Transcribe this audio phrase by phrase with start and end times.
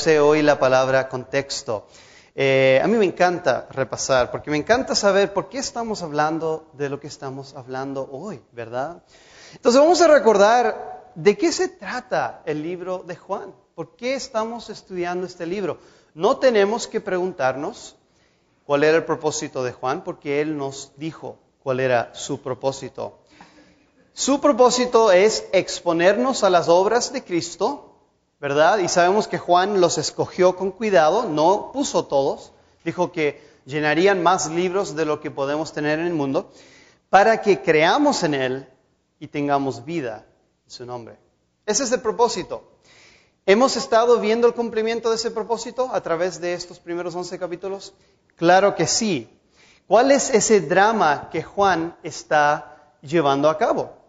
[0.00, 1.86] Sé hoy la palabra contexto.
[2.34, 6.88] Eh, a mí me encanta repasar, porque me encanta saber por qué estamos hablando de
[6.88, 9.02] lo que estamos hablando hoy, ¿verdad?
[9.52, 14.70] Entonces vamos a recordar de qué se trata el libro de Juan, por qué estamos
[14.70, 15.76] estudiando este libro.
[16.14, 17.94] No tenemos que preguntarnos
[18.64, 23.18] cuál era el propósito de Juan, porque él nos dijo cuál era su propósito.
[24.14, 27.89] Su propósito es exponernos a las obras de Cristo,
[28.40, 28.78] ¿verdad?
[28.78, 32.52] Y sabemos que Juan los escogió con cuidado, no puso todos,
[32.84, 36.50] dijo que llenarían más libros de lo que podemos tener en el mundo,
[37.10, 38.68] para que creamos en Él
[39.18, 40.24] y tengamos vida
[40.64, 41.18] en su nombre.
[41.66, 42.64] Ese es el propósito.
[43.44, 47.94] ¿Hemos estado viendo el cumplimiento de ese propósito a través de estos primeros 11 capítulos?
[48.36, 49.28] Claro que sí.
[49.86, 53.99] ¿Cuál es ese drama que Juan está llevando a cabo?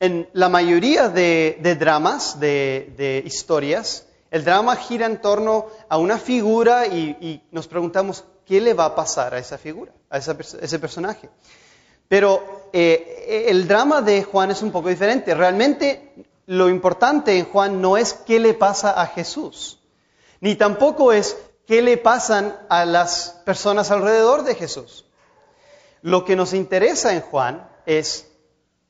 [0.00, 6.86] En la mayoría de, dramas, de, historias, el drama gira en torno a una figura
[6.86, 11.28] y, nos preguntamos qué le va a pasar a esa figura, a ese personaje.
[12.08, 15.34] Pero eh, el drama de Juan es un poco diferente.
[15.34, 19.80] Realmente lo importante en Juan no es qué le pasa a Jesús,
[20.40, 25.04] ni tampoco es qué le pasan a las personas alrededor de Jesús.
[26.00, 28.27] Lo que nos interesa en Juan es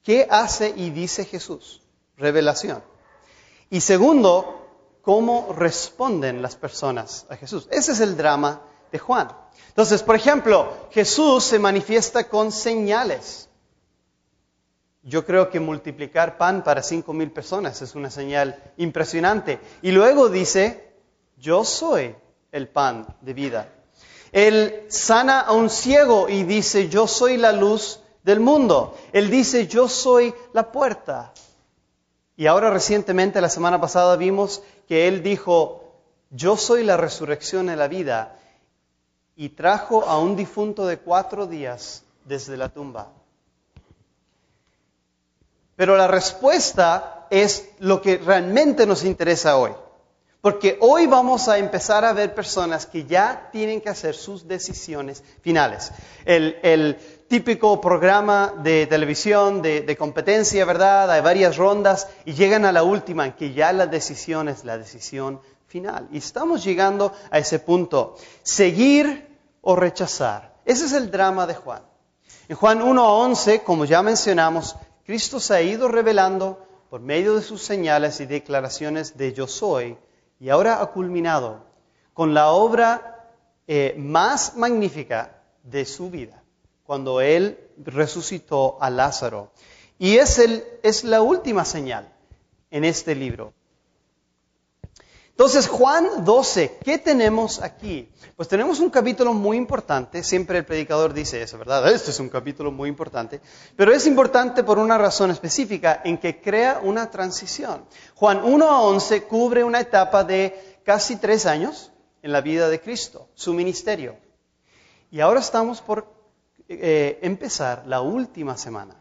[0.08, 1.82] ¿Qué hace y dice Jesús?
[2.16, 2.82] Revelación.
[3.68, 4.66] Y segundo,
[5.02, 7.68] cómo responden las personas a Jesús.
[7.70, 9.28] Ese es el drama de Juan.
[9.68, 13.50] Entonces, por ejemplo, Jesús se manifiesta con señales.
[15.02, 19.60] Yo creo que multiplicar pan para cinco mil personas es una señal impresionante.
[19.82, 20.90] Y luego dice,
[21.36, 22.16] yo soy
[22.50, 23.74] el pan de vida.
[24.32, 28.94] Él sana a un ciego y dice, yo soy la luz del mundo.
[29.14, 31.32] Él dice, yo soy la puerta.
[32.36, 35.94] Y ahora recientemente, la semana pasada, vimos que Él dijo,
[36.30, 38.36] yo soy la resurrección y la vida.
[39.34, 43.08] Y trajo a un difunto de cuatro días desde la tumba.
[45.74, 49.72] Pero la respuesta es lo que realmente nos interesa hoy.
[50.40, 55.24] Porque hoy vamos a empezar a ver personas que ya tienen que hacer sus decisiones
[55.42, 55.90] finales.
[56.24, 56.96] El, el
[57.28, 61.10] típico programa de televisión de, competencia, ¿verdad?
[61.10, 64.78] Hay varias rondas y llegan a la última en que ya la decisión es la
[64.78, 66.08] decisión final.
[66.10, 68.16] Y estamos llegando a ese punto.
[68.42, 69.28] Seguir
[69.60, 70.54] o rechazar.
[70.64, 71.82] Ese es el drama de Juan.
[72.48, 77.34] En Juan 1 a 11, como ya mencionamos, Cristo se ha ido revelando por medio
[77.34, 79.98] de sus señales y declaraciones de yo soy
[80.40, 81.64] y ahora ha culminado
[82.14, 83.26] con la obra
[83.66, 86.42] eh, más magnífica de su vida
[86.84, 89.52] cuando Él resucitó a Lázaro.
[89.98, 92.10] Y es, el, es la última señal
[92.70, 93.52] en este libro.
[95.38, 98.10] Entonces, Juan 12, ¿qué tenemos aquí?
[98.34, 101.88] Pues tenemos un capítulo muy importante, siempre el predicador dice eso, ¿verdad?
[101.92, 103.40] Este es un capítulo muy importante,
[103.76, 107.84] pero es importante por una razón específica, en que crea una transición.
[108.16, 112.80] Juan 1 a 11 cubre una etapa de casi tres años en la vida de
[112.80, 114.16] Cristo, su ministerio.
[115.12, 116.12] Y ahora estamos por
[116.68, 118.96] eh, empezar la última semana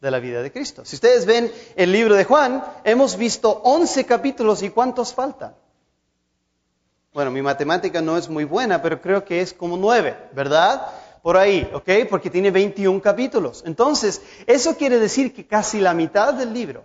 [0.00, 0.86] de la vida de Cristo.
[0.86, 5.54] Si ustedes ven el libro de Juan, hemos visto 11 capítulos y ¿cuántos faltan?
[7.14, 10.84] Bueno, mi matemática no es muy buena, pero creo que es como 9, ¿verdad?
[11.22, 12.08] Por ahí, ¿ok?
[12.10, 13.62] Porque tiene 21 capítulos.
[13.64, 16.82] Entonces, eso quiere decir que casi la mitad del libro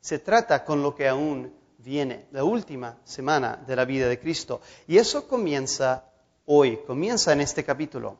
[0.00, 4.62] se trata con lo que aún viene, la última semana de la vida de Cristo.
[4.86, 6.04] Y eso comienza
[6.46, 8.16] hoy, comienza en este capítulo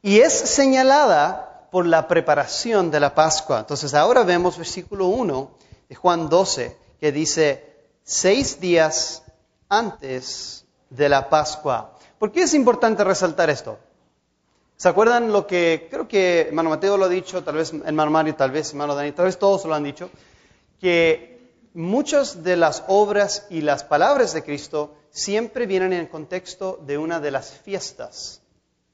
[0.00, 3.60] y es señalada por la preparación de la Pascua.
[3.60, 5.50] Entonces ahora vemos versículo 1
[5.86, 9.22] de Juan 12 que dice, seis días
[9.68, 11.96] antes de la Pascua.
[12.18, 13.78] ¿Por qué es importante resaltar esto?
[14.76, 18.34] ¿Se acuerdan lo que creo que hermano Mateo lo ha dicho, tal vez hermano Mario,
[18.34, 20.10] tal vez hermano Dani, tal vez todos lo han dicho,
[20.80, 26.80] que muchas de las obras y las palabras de Cristo siempre vienen en el contexto
[26.84, 28.42] de una de las fiestas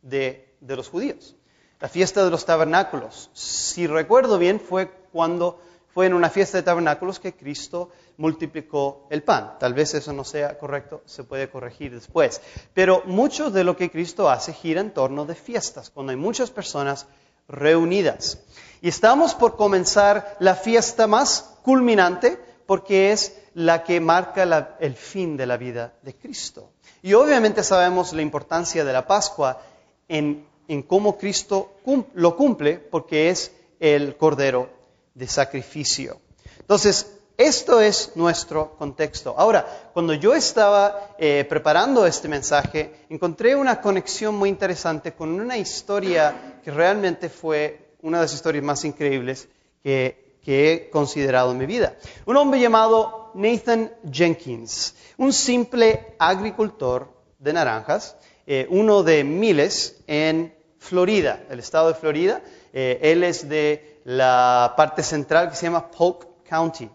[0.03, 1.35] de de los judíos.
[1.81, 3.31] La fiesta de los tabernáculos.
[3.33, 5.61] Si recuerdo bien, fue cuando
[5.95, 9.57] fue en una fiesta de tabernáculos que Cristo multiplicó el pan.
[9.59, 12.43] Tal vez eso no sea correcto, se puede corregir después.
[12.75, 16.51] Pero mucho de lo que Cristo hace gira en torno de fiestas, cuando hay muchas
[16.51, 17.07] personas
[17.49, 18.39] reunidas.
[18.83, 25.39] Y estamos por comenzar la fiesta más culminante porque es la que marca el fin
[25.39, 26.73] de la vida de Cristo.
[27.03, 29.63] Y obviamente sabemos la importancia de la Pascua
[30.09, 30.45] en
[30.87, 31.73] cómo Cristo
[32.13, 33.51] lo cumple porque es
[33.81, 34.69] el cordero
[35.15, 36.21] de sacrificio.
[36.59, 39.35] Entonces, Esto es nuestro contexto.
[39.35, 45.57] Ahora, cuando yo estaba eh, preparando este mensaje, encontré una conexión muy interesante con una
[45.57, 49.49] historia que realmente fue una de las historias más increíbles
[49.83, 51.97] que, he considerado en mi vida.
[52.27, 57.09] Un hombre llamado Nathan Jenkins, un simple agricultor
[57.39, 58.17] de naranjas,
[58.47, 62.43] eh, uno de miles en Florida, el estado de Florida.
[62.75, 66.91] Eh, él es de la parte central que se llama Polk County.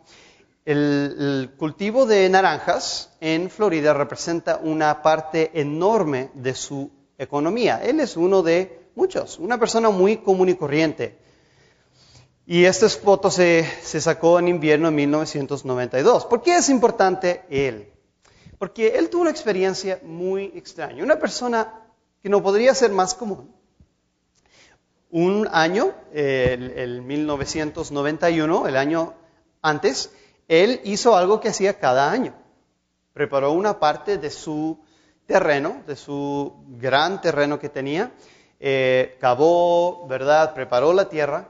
[0.66, 6.90] El, cultivo de naranjas en Florida representa una parte enorme de su
[7.20, 7.84] economía.
[7.84, 11.20] Él es uno de muchos, una persona muy común y corriente.
[12.48, 16.26] Y esta foto se, se sacó en invierno de 1992.
[16.26, 17.92] ¿Por qué es importante él?
[18.58, 21.04] Porque él tuvo una experiencia muy extraña.
[21.04, 21.74] Una persona
[22.24, 23.54] que no podría ser más común.
[25.12, 29.14] Un año, el, el 1991, el año
[29.62, 30.12] antes,
[30.48, 32.34] él hizo algo que hacía cada año.
[33.14, 34.80] Preparó una parte de su
[35.26, 38.12] terreno, de su gran terreno que tenía,
[38.60, 40.54] eh, cavó, ¿verdad?
[40.54, 41.50] Preparó la tierra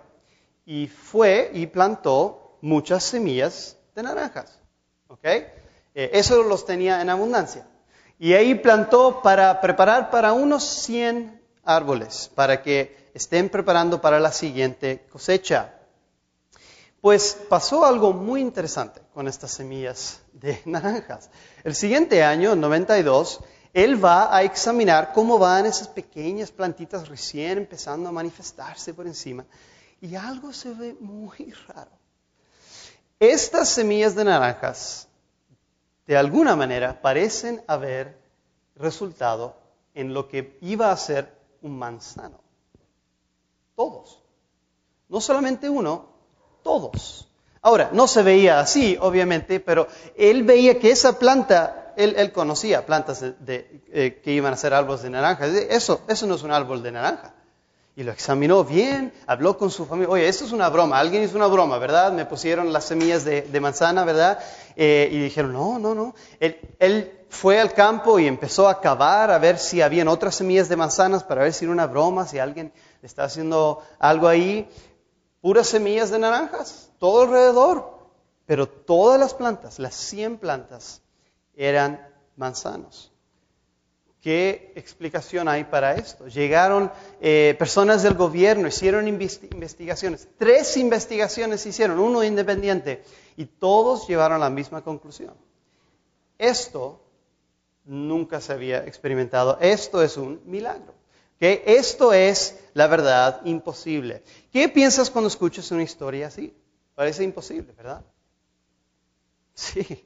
[0.66, 4.60] y fue y plantó muchas semillas de naranjas.
[5.08, 5.24] ¿Ok?
[5.24, 5.50] Eh,
[5.94, 7.68] eso los tenía en abundancia.
[8.18, 14.32] Y ahí plantó para preparar para unos 100 árboles, para que estén preparando para la
[14.32, 15.74] siguiente cosecha.
[17.06, 21.30] Pues pasó algo muy interesante con estas semillas de naranjas.
[21.64, 23.42] El siguiente año, en 92,
[23.74, 29.46] él va a examinar cómo van esas pequeñas plantitas recién empezando a manifestarse por encima.
[30.02, 31.92] Y algo se ve muy raro.
[33.20, 35.08] Estas semillas de naranjas,
[36.08, 38.18] de alguna manera, parecen haber
[38.76, 39.56] resultado
[39.94, 41.32] en lo que iba a ser
[41.62, 42.40] un manzano.
[43.76, 44.24] Todos.
[45.08, 46.15] No solamente uno,
[46.66, 47.28] todos.
[47.62, 53.24] Ahora, no se veía así, obviamente, pero él veía que esa planta, él, conocía plantas
[53.24, 55.46] eh, que iban a ser árboles de naranja.
[55.46, 57.34] Eso, eso no es un árbol de naranja.
[57.96, 60.12] Y lo examinó bien, habló con su familia.
[60.12, 62.12] Oye, esto es una broma, alguien hizo una broma, ¿verdad?
[62.12, 64.40] Me pusieron las semillas de, manzana, ¿verdad?
[64.76, 66.16] Eh, y dijeron, no, no, no.
[66.40, 70.70] Él, él, fue al campo y empezó a cavar a ver si habían otras semillas
[70.70, 72.72] de manzanas para ver si era una broma, si alguien
[73.02, 74.70] está haciendo algo ahí
[75.46, 78.00] puras semillas de naranjas, todo alrededor.
[78.48, 81.04] Pero todas las plantas, las 100 plantas,
[81.56, 82.04] eran
[82.36, 83.12] manzanos.
[84.22, 86.28] ¿Qué explicación hay para esto?
[86.28, 90.28] Llegaron eh, personas del gobierno, hicieron investigaciones.
[90.40, 93.04] Tres investigaciones hicieron, uno independiente,
[93.38, 95.36] y todos llevaron a la misma conclusión.
[96.40, 97.04] Esto
[97.84, 99.60] nunca se había experimentado.
[99.62, 100.95] Esto es un milagro.
[101.40, 104.24] Que Esto es la verdad imposible.
[104.52, 106.54] ¿Qué piensas cuando escuchas una historia así?
[106.94, 108.04] Parece imposible, ¿verdad?
[109.54, 110.06] Sí.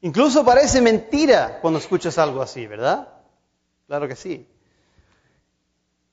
[0.00, 3.08] Incluso parece mentira cuando escuchas algo así, ¿verdad?
[3.86, 4.46] Claro que sí.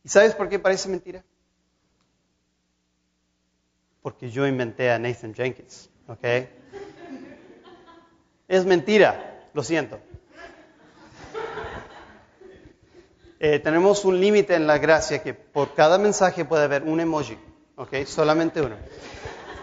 [0.04, 1.24] ¿Y sabes por qué parece mentira?
[4.02, 6.26] Porque yo inventé a Nathan Jenkins, ¿ok?
[8.48, 10.00] Es mentira, lo siento.
[13.44, 17.40] Eh, tenemos un límite en la gracia que por cada mensaje puede haber un emoji,
[17.76, 18.06] ¿ok?
[18.06, 18.76] Solamente uno.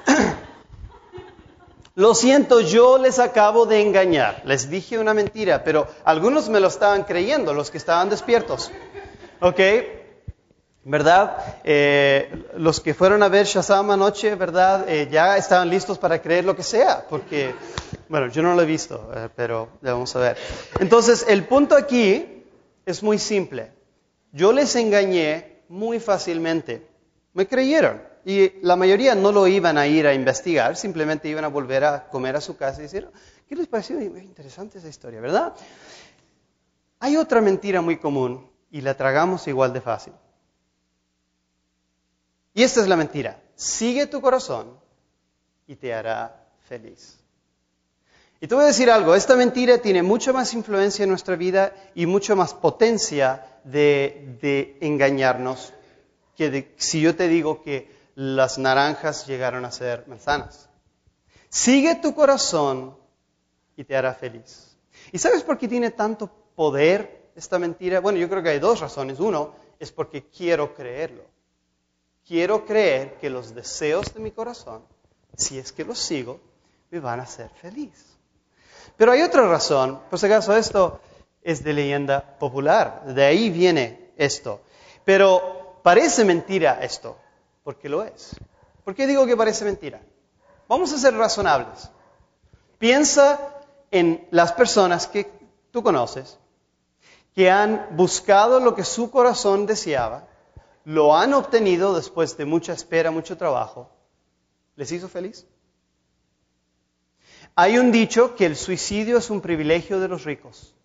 [1.94, 4.42] Lo siento, yo les acabo de engañar.
[4.44, 8.72] Les dije una mentira, pero algunos me lo estaban creyendo, los que estaban despiertos.
[9.38, 9.60] ¿Ok?
[10.82, 11.36] ¿Verdad?
[11.62, 14.88] Eh, los que fueron a ver Shazam anoche, ¿verdad?
[14.88, 17.54] Eh, ya estaban listos para creer lo que sea, porque,
[18.08, 20.36] bueno, yo no lo he visto, pero ya vamos a ver.
[20.80, 22.37] Entonces, el punto aquí
[22.88, 23.70] es muy simple.
[24.32, 26.88] Yo les engañé muy fácilmente.
[27.34, 28.02] Me creyeron.
[28.24, 32.08] Y la mayoría no lo iban a ir a investigar, simplemente iban a volver a
[32.08, 33.08] comer a su casa y decir,
[33.46, 34.00] ¿qué les pareció?
[34.00, 35.54] Interesante esa historia, ¿verdad?
[37.00, 40.14] Hay otra mentira muy común y la tragamos igual de fácil.
[42.54, 43.38] Y esta es la mentira.
[43.54, 44.78] Sigue tu corazón
[45.66, 47.17] y te hará feliz.
[48.40, 51.74] Y te voy a decir algo, esta mentira tiene mucha más influencia en nuestra vida
[51.96, 55.72] y mucha más potencia de, engañarnos
[56.36, 60.68] que si yo te digo que las naranjas llegaron a ser manzanas.
[61.48, 62.96] Sigue tu corazón
[63.76, 64.76] y te hará feliz.
[65.10, 67.98] ¿Y sabes por qué tiene tanto poder esta mentira?
[67.98, 69.18] Bueno, yo creo que hay dos razones.
[69.18, 71.24] Uno es porque quiero creerlo.
[72.24, 74.84] Quiero creer que los deseos de mi corazón,
[75.36, 76.40] si es que los sigo,
[76.90, 78.17] me van a hacer feliz.
[78.98, 81.00] Pero hay otra razón, por si acaso esto
[81.40, 84.60] es de leyenda popular, de ahí viene esto.
[85.04, 87.16] Pero parece mentira esto,
[87.62, 88.34] porque lo es.
[88.82, 90.00] ¿Por qué digo que parece mentira?
[90.66, 91.90] Vamos a ser razonables.
[92.78, 93.38] Piensa
[93.92, 95.30] en las personas que
[95.70, 96.36] tú conoces,
[97.36, 100.26] que han buscado lo que su corazón deseaba,
[100.82, 103.88] lo han obtenido después de mucha espera, mucho trabajo.
[104.74, 105.46] ¿Les hizo feliz?
[107.60, 110.76] Hay un dicho que el suicidio es un privilegio de los ricos.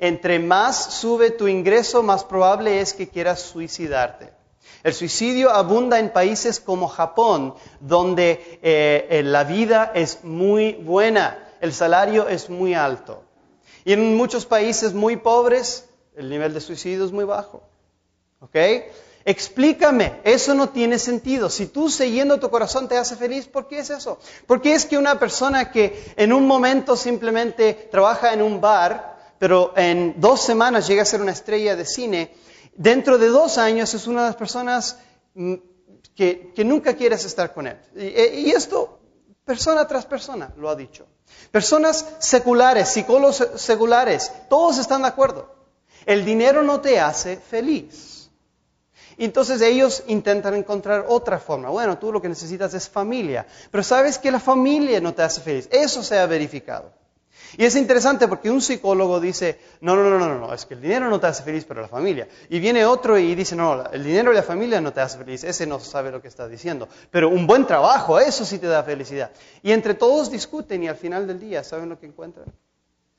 [0.00, 4.32] Entre más sube tu ingreso, más probable es que quieras suicidarte.
[4.82, 11.72] El suicidio abunda en países como Japón, donde eh, la vida es muy buena, el
[11.72, 13.22] salario es muy alto.
[13.84, 17.62] Y en muchos países muy pobres, el nivel de suicidio es muy bajo.
[18.40, 18.56] ¿Ok?
[19.26, 21.48] Explícame, eso no tiene sentido.
[21.48, 24.18] Si tú siguiendo tu corazón te hace feliz, ¿por qué es eso?
[24.46, 29.34] ¿Por qué es que una persona que en un momento simplemente trabaja en un bar,
[29.38, 32.34] pero en dos semanas llega a ser una estrella de cine,
[32.74, 34.98] dentro de dos años es una de las personas
[35.32, 35.54] mm,
[36.14, 37.78] que, nunca quieres estar con él?
[37.96, 39.00] Y, y esto,
[39.42, 41.06] persona tras persona, lo ha dicho.
[41.50, 45.54] Personas seculares, psicólogos seculares, todos están de acuerdo.
[46.04, 48.23] El dinero no te hace feliz.
[49.18, 51.70] Entonces ellos intentan encontrar otra forma.
[51.70, 55.40] Bueno, tú lo que necesitas es familia, pero sabes que la familia no te hace
[55.40, 55.68] feliz.
[55.70, 56.92] Eso se ha verificado.
[57.56, 60.80] Y es interesante porque un psicólogo dice, no, no, no, no, no, es que el
[60.80, 62.28] dinero no te hace feliz, pero la familia.
[62.48, 65.44] Y viene otro y dice, no, el dinero y la familia no te hace feliz,
[65.44, 66.88] ese no sabe lo que está diciendo.
[67.10, 69.30] Pero un buen trabajo, eso sí te da felicidad.
[69.62, 72.46] Y entre todos discuten y al final del día, ¿saben lo que encuentran?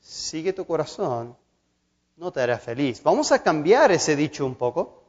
[0.00, 1.36] Sigue tu corazón,
[2.16, 3.02] no te hará feliz.
[3.02, 5.05] Vamos a cambiar ese dicho un poco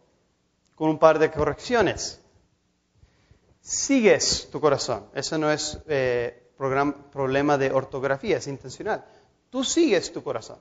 [0.77, 2.21] con un par de correcciones.
[3.61, 5.07] Sigues tu corazón.
[5.13, 9.03] Eso no es eh, problema de ortografía, es intencional.
[9.49, 10.59] Tú sigues tu corazón.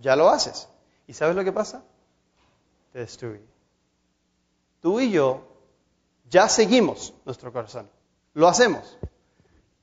[0.00, 0.68] Ya lo haces.
[1.06, 1.84] ¿Y sabes lo que pasa?
[2.92, 3.42] Te destruye.
[4.80, 5.46] Tú y yo
[6.30, 7.90] ya seguimos nuestro corazón.
[8.32, 8.98] Lo hacemos.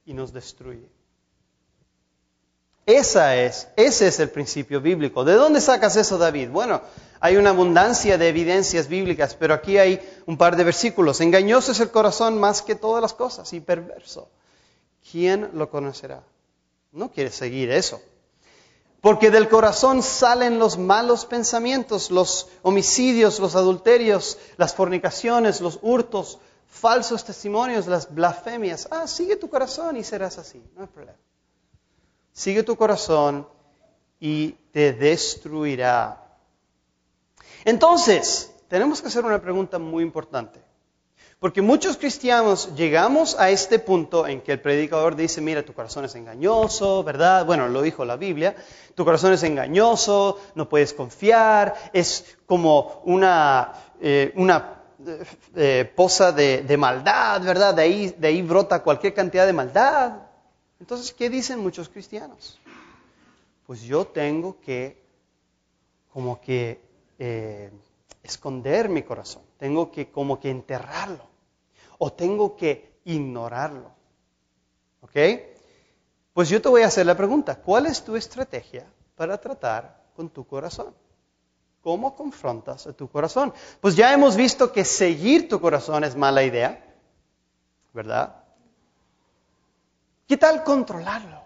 [0.05, 0.89] Y nos destruye.
[2.85, 5.23] Esa es, ese es el principio bíblico.
[5.23, 6.49] ¿De dónde sacas eso, David?
[6.49, 6.81] Bueno,
[7.23, 11.21] hay una abundancia de evidencias bíblicas, pero aquí hay un par de versículos.
[11.21, 14.27] Engañoso es el corazón más que todas las cosas y perverso.
[15.09, 16.21] ¿Quién lo conocerá?
[16.91, 18.01] No quiere seguir eso.
[18.99, 26.39] Porque del corazón salen los malos pensamientos, los homicidios, los adulterios, las fornicaciones, los hurtos,
[26.67, 28.89] falsos testimonios, las blasfemias.
[28.91, 31.17] Ah, sigue tu corazón y serás así, no hay problema.
[32.33, 33.47] Sigue tu corazón
[34.19, 36.22] y te destruirá.
[37.65, 40.61] Entonces, tenemos que hacer una pregunta muy importante.
[41.43, 46.05] Porque muchos cristianos llegamos a este punto en que el predicador dice, mira, tu corazón
[46.05, 47.45] es engañoso, ¿verdad?
[47.45, 48.55] Bueno, lo dijo la Biblia,
[48.95, 54.83] tu corazón es engañoso, no puedes confiar, es como una, eh, una
[55.55, 57.73] eh, poza de, maldad, ¿verdad?
[57.73, 60.13] De ahí, de ahí brota cualquier cantidad de maldad.
[60.79, 62.57] Entonces, ¿qué dicen muchos cristianos?
[63.67, 65.03] Pues yo tengo que,
[66.09, 66.81] como que,
[67.19, 67.71] eh,
[68.23, 71.25] esconder mi corazón, tengo que, como que enterrarlo,
[71.97, 73.91] o tengo que ignorarlo.
[75.01, 75.17] ¿Ok?
[76.33, 80.29] Pues yo te voy a hacer la pregunta, ¿cuál es tu estrategia para tratar con
[80.29, 80.95] tu corazón?
[81.81, 83.53] ¿Cómo confrontas a tu corazón?
[83.81, 86.81] Pues ya hemos visto que seguir tu corazón es mala idea,
[87.93, 88.43] ¿verdad?
[90.25, 91.43] ¿Qué tal controlarlo?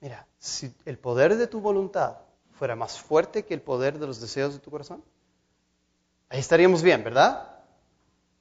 [0.00, 2.23] Mira, si el poder de tu voluntad
[2.58, 5.02] fuera más fuerte que el poder de los deseos de tu corazón,
[6.28, 7.50] ahí estaríamos bien, ¿verdad?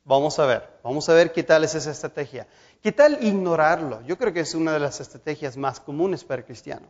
[0.05, 2.47] Vamos a ver, vamos a ver qué tal es esa estrategia.
[2.81, 4.01] ¿Qué tal ignorarlo?
[4.01, 6.87] Yo creo que es una de las estrategias más comunes para el cristiano.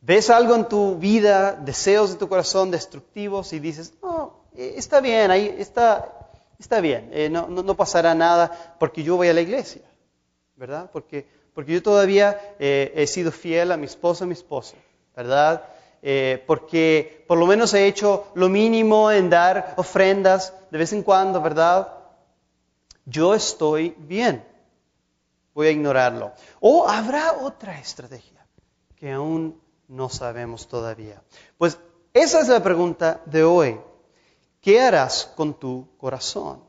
[0.00, 5.00] Ves algo en tu vida, deseos de tu corazón destructivos y dices, no, eh, está
[5.00, 9.40] bien, ahí está, está bien, eh, no, no pasará nada porque yo voy a la
[9.40, 9.82] iglesia,
[10.56, 10.90] ¿verdad?
[10.92, 14.76] Porque porque yo todavía eh, he sido fiel a mi esposo, a mi esposa,
[15.16, 15.62] ¿verdad?
[16.06, 21.02] Eh, porque por lo menos he hecho lo mínimo en dar ofrendas de vez en
[21.02, 21.94] cuando, ¿verdad?
[23.06, 24.46] Yo estoy bien.
[25.54, 26.32] Voy a ignorarlo.
[26.60, 28.46] O habrá otra estrategia
[28.96, 29.58] que aún
[29.88, 31.22] no sabemos todavía.
[31.56, 31.78] Pues
[32.12, 33.80] esa es la pregunta de hoy.
[34.60, 36.62] ¿Qué harás con tu corazón?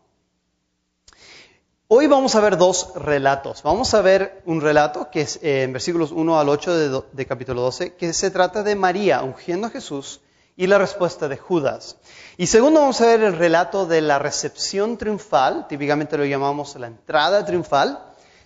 [1.87, 3.61] Hoy vamos a ver dos relatos.
[3.61, 7.61] Vamos a ver un relato que es eh, en versículos 1 al 8 de, capítulo
[7.61, 10.19] 12, que se trata de María ungiendo a Jesús
[10.57, 11.97] y la respuesta de Judas.
[12.37, 16.87] Y segundo vamos a ver el relato de la recepción triunfal, típicamente lo llamamos la
[16.87, 18.03] entrada triunfal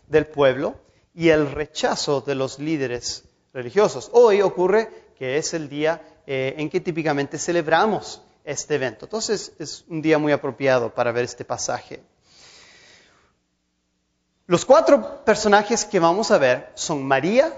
[0.10, 0.76] del pueblo,
[1.14, 4.10] y el rechazo de los líderes religiosos.
[4.12, 9.06] Hoy ocurre que es el día eh, en que típicamente celebramos este evento.
[9.06, 12.04] Entonces es un día muy apropiado para ver este pasaje.
[14.50, 17.54] Los cuatro personajes que vamos a ver son María,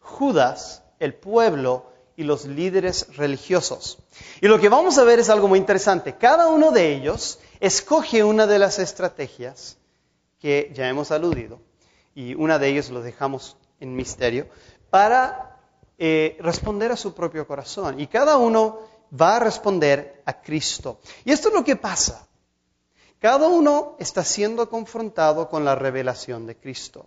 [0.00, 3.96] Judas, el pueblo y los líderes religiosos.
[4.42, 6.16] Y lo que vamos a ver es algo muy interesante.
[6.16, 9.78] Cada uno de ellos escoge una de las estrategias
[10.38, 11.58] que ya hemos aludido,
[12.14, 14.46] y una de ellas lo dejamos en misterio,
[14.90, 15.58] para
[15.96, 17.98] eh, responder a su propio corazón.
[17.98, 18.80] Y cada uno
[19.18, 21.00] va a responder a Cristo.
[21.24, 22.26] Y esto es lo que pasa.
[23.20, 27.06] Cada uno está siendo confrontado con la revelación de Cristo.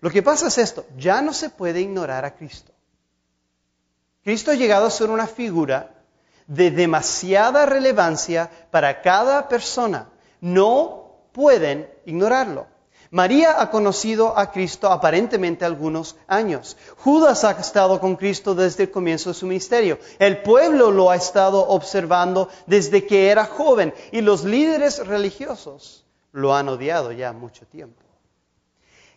[0.00, 2.72] Lo que pasa es esto, ya no se puede ignorar a Cristo.
[4.24, 5.94] Cristo ha llegado a ser una figura
[6.48, 10.08] de demasiada relevancia para cada persona.
[10.40, 12.66] No pueden ignorarlo.
[13.10, 16.76] María ha conocido a Cristo aparentemente algunos años.
[16.98, 19.98] Judas ha estado con Cristo desde el comienzo de su ministerio.
[20.18, 26.54] El pueblo lo ha estado observando desde que era joven y los líderes religiosos lo
[26.54, 28.02] han odiado ya mucho tiempo.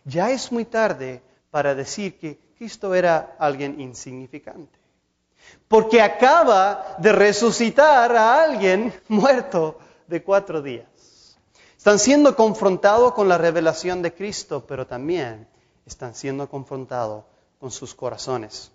[0.04, 4.78] Ya es muy tarde para decir que Cristo era alguien insignificante.
[5.68, 10.89] Porque acaba de resucitar a alguien muerto de cuatro días.
[11.80, 15.48] Están siendo confrontados con la revelación de Cristo, pero también
[15.86, 17.24] están siendo confrontados
[17.58, 18.70] con sus corazones.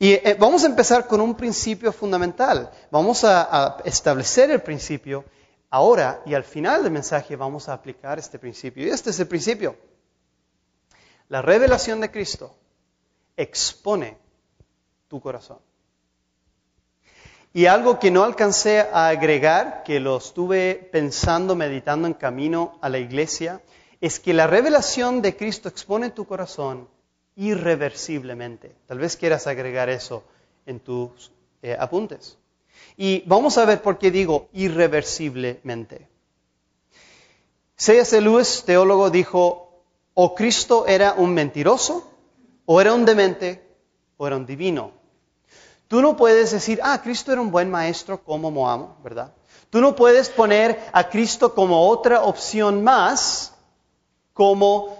[0.00, 2.68] Y eh, vamos a empezar con un principio fundamental.
[2.90, 5.24] Vamos a, establecer el principio
[5.70, 8.84] ahora y al final del mensaje vamos a aplicar este principio.
[8.84, 9.76] Y este es el principio.
[11.28, 12.56] La revelación de Cristo
[13.36, 14.18] expone
[15.06, 15.60] tu corazón.
[17.52, 22.88] Y algo que no alcancé a agregar, que lo estuve pensando, meditando en camino a
[22.88, 23.60] la iglesia,
[24.00, 26.88] es que la revelación de Cristo expone tu corazón
[27.34, 28.76] irreversiblemente.
[28.86, 30.22] Tal vez quieras agregar eso
[30.64, 32.38] en tus eh, apuntes.
[32.96, 36.08] Y vamos a ver por qué digo irreversiblemente.
[37.76, 38.20] C.S.
[38.20, 39.82] Lewis, teólogo, dijo,
[40.14, 42.08] o Cristo era un mentiroso,
[42.66, 43.62] o era un demente,
[44.18, 44.99] o era un divino.
[45.90, 49.34] Tú no puedes decir, ah, Cristo era un buen maestro como Moamo, ¿verdad?
[49.70, 53.54] Tú no puedes poner a Cristo como otra opción más,
[54.32, 54.96] como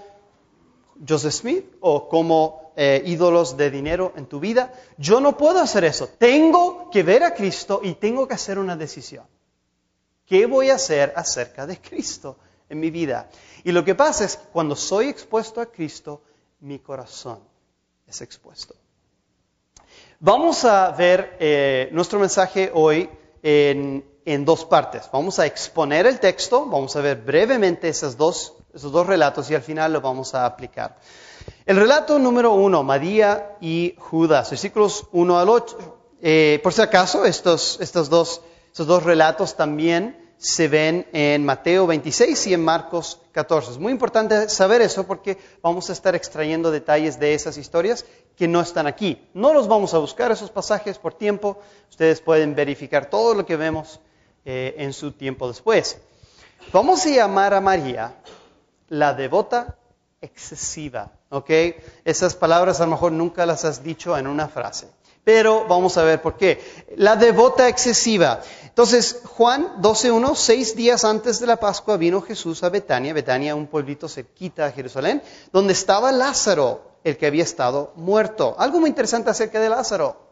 [1.09, 4.75] Joseph Smith o como eh, ídolos de dinero en tu vida.
[4.99, 6.09] Yo no puedo hacer eso.
[6.09, 9.27] Tengo que ver a Cristo y tengo que hacer una decisión.
[10.27, 12.37] ¿Qué voy a hacer acerca de Cristo
[12.69, 13.31] en mi vida?
[13.63, 16.21] Y lo que pasa es que cuando soy expuesto a Cristo,
[16.59, 17.39] mi corazón
[18.09, 18.75] es expuesto.
[20.23, 23.09] Vamos a ver eh, nuestro mensaje hoy
[23.43, 24.05] en,
[24.45, 25.09] dos partes.
[25.11, 28.53] Vamos a exponer el texto, vamos a ver brevemente esos dos,
[29.07, 30.99] relatos y al final lo vamos a aplicar.
[31.65, 35.99] El relato número uno, María y Judas, versículos 1 al 8.
[36.21, 42.65] Eh, por si acaso, estos dos relatos también se ven en Mateo 26 y en
[42.65, 43.73] Marcos 14.
[43.73, 48.49] Es muy importante saber eso porque vamos a estar extrayendo detalles de esas historias que
[48.49, 49.29] no están aquí.
[49.35, 51.59] No los vamos a buscar esos pasajes por tiempo.
[51.91, 54.01] Ustedes pueden verificar todo lo que vemos
[54.47, 55.99] eh, en su tiempo después.
[56.73, 58.15] Vamos a llamar a María
[58.89, 59.77] la devota
[60.23, 61.13] excesiva.
[61.29, 61.51] ¿ok?
[62.03, 64.89] Esas palabras a lo mejor nunca las has dicho en una frase.
[65.23, 66.61] Pero vamos a ver por qué.
[66.97, 68.41] La devota excesiva.
[68.71, 73.67] Entonces, Juan 12.1, seis días antes de la Pascua vino Jesús a Betania, Betania un
[73.67, 78.55] pueblito cerquita a Jerusalén, donde estaba Lázaro, el que había estado muerto.
[78.59, 80.31] Algo muy interesante acerca de Lázaro.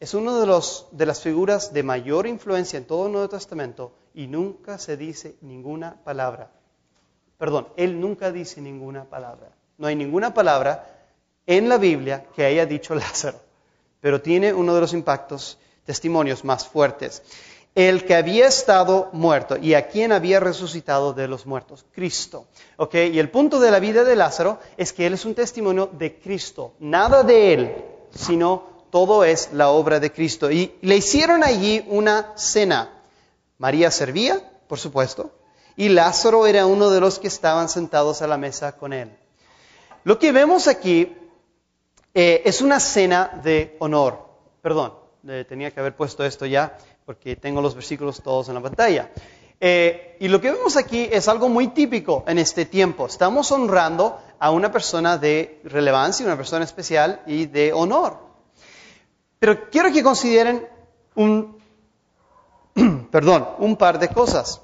[0.00, 3.92] Es una de, los, de las figuras de mayor influencia en todo el Nuevo Testamento
[4.14, 6.50] y nunca se dice ninguna palabra.
[7.36, 9.52] Perdón, él nunca dice ninguna palabra.
[9.76, 11.04] No hay ninguna palabra
[11.46, 13.38] en la Biblia que haya dicho Lázaro,
[14.00, 17.22] pero tiene uno de los impactos, testimonios más fuertes.
[17.74, 22.44] El que había estado muerto y a quien había resucitado de los muertos, Cristo.
[22.76, 23.10] ¿Okay?
[23.14, 26.18] Y el punto de la vida de Lázaro es que él es un testimonio de
[26.18, 30.50] Cristo, nada de él, sino todo es la obra de Cristo.
[30.50, 33.00] Y le hicieron allí una cena.
[33.56, 35.30] María servía, por supuesto,
[35.74, 39.10] y Lázaro era uno de los que estaban sentados a la mesa con él.
[40.04, 41.16] Lo que vemos aquí
[42.12, 44.28] eh, es una cena de honor.
[44.60, 44.97] Perdón,
[45.48, 49.10] tenía que haber puesto esto ya porque tengo los versículos todos en la pantalla.
[49.60, 53.06] Eh, y lo que vemos aquí es algo muy típico en este tiempo.
[53.06, 58.18] Estamos honrando a una persona de relevancia, una persona especial y de honor.
[59.38, 60.68] Pero quiero que consideren
[61.14, 61.58] un,
[63.10, 64.60] perdón, un par de cosas.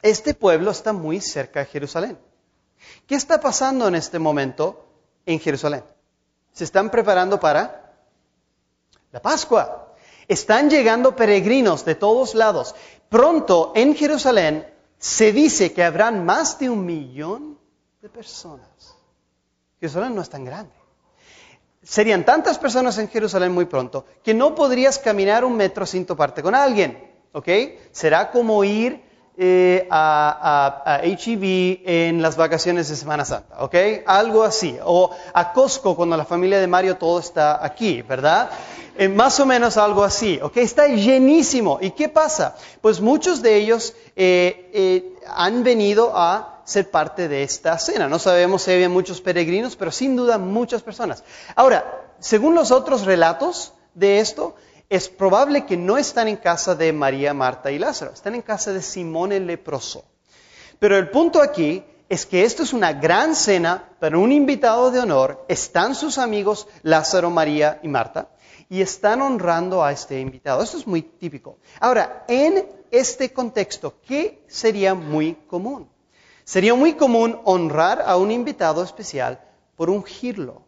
[0.00, 2.18] Este pueblo está muy cerca de Jerusalén.
[3.06, 4.86] ¿Qué está pasando en este momento
[5.26, 5.82] en Jerusalén?
[6.54, 7.83] se están preparando para
[9.14, 9.94] la Pascua.
[10.26, 12.74] Están llegando peregrinos de todos lados.
[13.08, 14.66] Pronto en Jerusalén
[14.98, 17.56] se dice que habrán más de un millón
[18.02, 18.66] de personas.
[19.78, 20.74] Jerusalén no es tan grande.
[21.80, 26.42] serían tantas personas en Jerusalén muy pronto que no podrías caminar un metro sin toparte
[26.42, 27.12] con alguien.
[27.32, 27.48] ¿Ok?
[27.92, 29.03] Será como ir
[29.36, 33.74] eh, a, a, HEB en las vacaciones de Semana Santa, ¿ok?
[34.06, 34.78] Algo así.
[34.84, 38.50] O a Costco cuando la familia de Mario todo está aquí, ¿verdad?
[38.96, 40.58] Eh, más o menos algo así, ¿ok?
[40.58, 41.78] Está llenísimo.
[41.80, 42.56] ¿Y qué pasa?
[42.80, 48.08] Pues muchos de ellos eh, han venido a ser parte de esta cena.
[48.08, 51.24] No sabemos si había muchos peregrinos, pero sin duda muchas personas.
[51.56, 54.54] Ahora, según los otros relatos de esto,
[54.88, 58.72] es probable que no están en casa de María, Marta y Lázaro, están en casa
[58.72, 60.04] de Simón el leproso.
[60.78, 65.00] Pero el punto aquí es que esto es una gran cena para un invitado de
[65.00, 68.28] honor, están sus amigos Lázaro, María y Marta,
[68.68, 70.62] y están honrando a este invitado.
[70.62, 71.58] Esto es muy típico.
[71.80, 75.88] Ahora, en este contexto, ¿qué sería muy común?
[76.44, 79.40] Sería muy común honrar a un invitado especial
[79.76, 80.62] por ungirlo,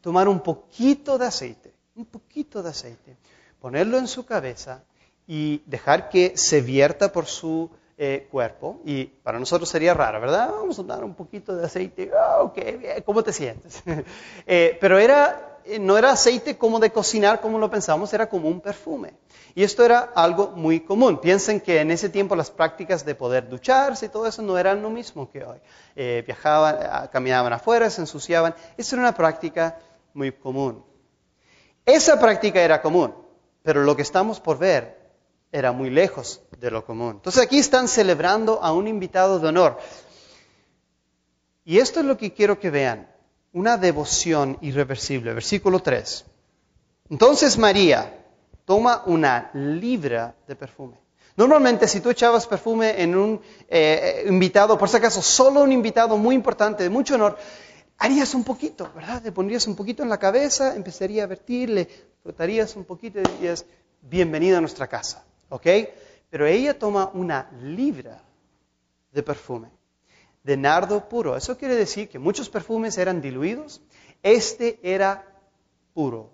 [0.00, 3.16] tomar un poquito de aceite, un poquito de aceite,
[3.60, 4.82] ponerlo en su cabeza
[5.26, 8.80] y dejar que se vierta por su eh, cuerpo.
[8.84, 10.50] Y para nosotros sería raro, ¿verdad?
[10.50, 12.10] Vamos a dar un poquito de aceite.
[12.38, 13.82] Oh, bien, ¿cómo te sientes?
[14.46, 18.48] eh, pero era, eh, no era aceite como de cocinar como lo pensamos, era como
[18.48, 19.12] un perfume.
[19.54, 21.20] Y esto era algo muy común.
[21.20, 24.80] Piensen que en ese tiempo las prácticas de poder ducharse y todo eso no eran
[24.80, 25.58] lo mismo que hoy.
[25.94, 28.54] Viajaban, caminaban afuera, se ensuciaban.
[28.76, 29.78] Eso era una práctica
[30.14, 30.84] muy común.
[31.84, 33.12] Esa práctica era común
[33.62, 34.98] pero lo que estamos por ver
[35.52, 37.16] era muy lejos de lo común.
[37.16, 39.78] Entonces aquí están celebrando a un invitado de honor.
[41.64, 43.08] Y esto es lo que quiero que vean,
[43.52, 45.34] una devoción irreversible.
[45.34, 46.24] Versículo 3.
[47.10, 48.24] Entonces María
[48.64, 50.96] toma una libra de perfume.
[51.36, 56.16] Normalmente si tú echabas perfume en un eh, invitado, por si acaso solo un invitado
[56.16, 57.36] muy importante, de mucho honor,
[57.98, 59.22] harías un poquito, ¿verdad?
[59.22, 61.88] Le pondrías un poquito en la cabeza, empezaría a vertirle,
[62.24, 63.64] un poquito y dirías,
[64.02, 65.66] bienvenida a nuestra casa, ¿ok?
[66.28, 68.22] Pero ella toma una libra
[69.12, 69.68] de perfume,
[70.42, 71.36] de nardo puro.
[71.36, 73.80] Eso quiere decir que muchos perfumes eran diluidos,
[74.22, 75.26] este era
[75.94, 76.30] puro.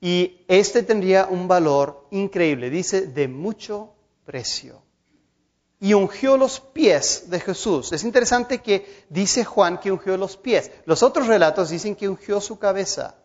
[0.00, 3.92] Y este tendría un valor increíble, dice, de mucho
[4.24, 4.82] precio
[5.80, 7.92] y ungió los pies de Jesús.
[7.92, 10.70] Es interesante que dice Juan que ungió los pies.
[10.84, 13.16] Los otros relatos dicen que ungió su cabeza.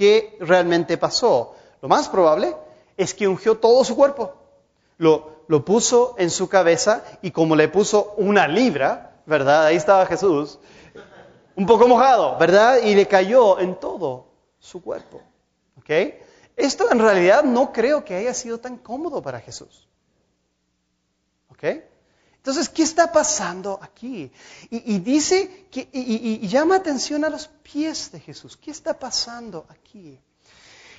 [0.00, 1.54] ¿Qué realmente pasó?
[1.82, 2.56] Lo más probable
[2.96, 4.32] es que ungió todo su cuerpo.
[4.96, 9.66] Lo, lo puso en su cabeza y como le puso una libra, ¿verdad?
[9.66, 10.58] Ahí estaba Jesús,
[11.54, 12.78] un poco mojado, ¿verdad?
[12.82, 15.20] Y le cayó en todo su cuerpo.
[15.76, 15.90] ¿Ok?
[16.56, 19.86] Esto en realidad no creo que haya sido tan cómodo para Jesús.
[22.40, 24.32] Entonces, ¿qué está pasando aquí?
[24.70, 28.56] Y, dice que, y, llama atención a los pies de Jesús.
[28.56, 30.18] ¿Qué está pasando aquí?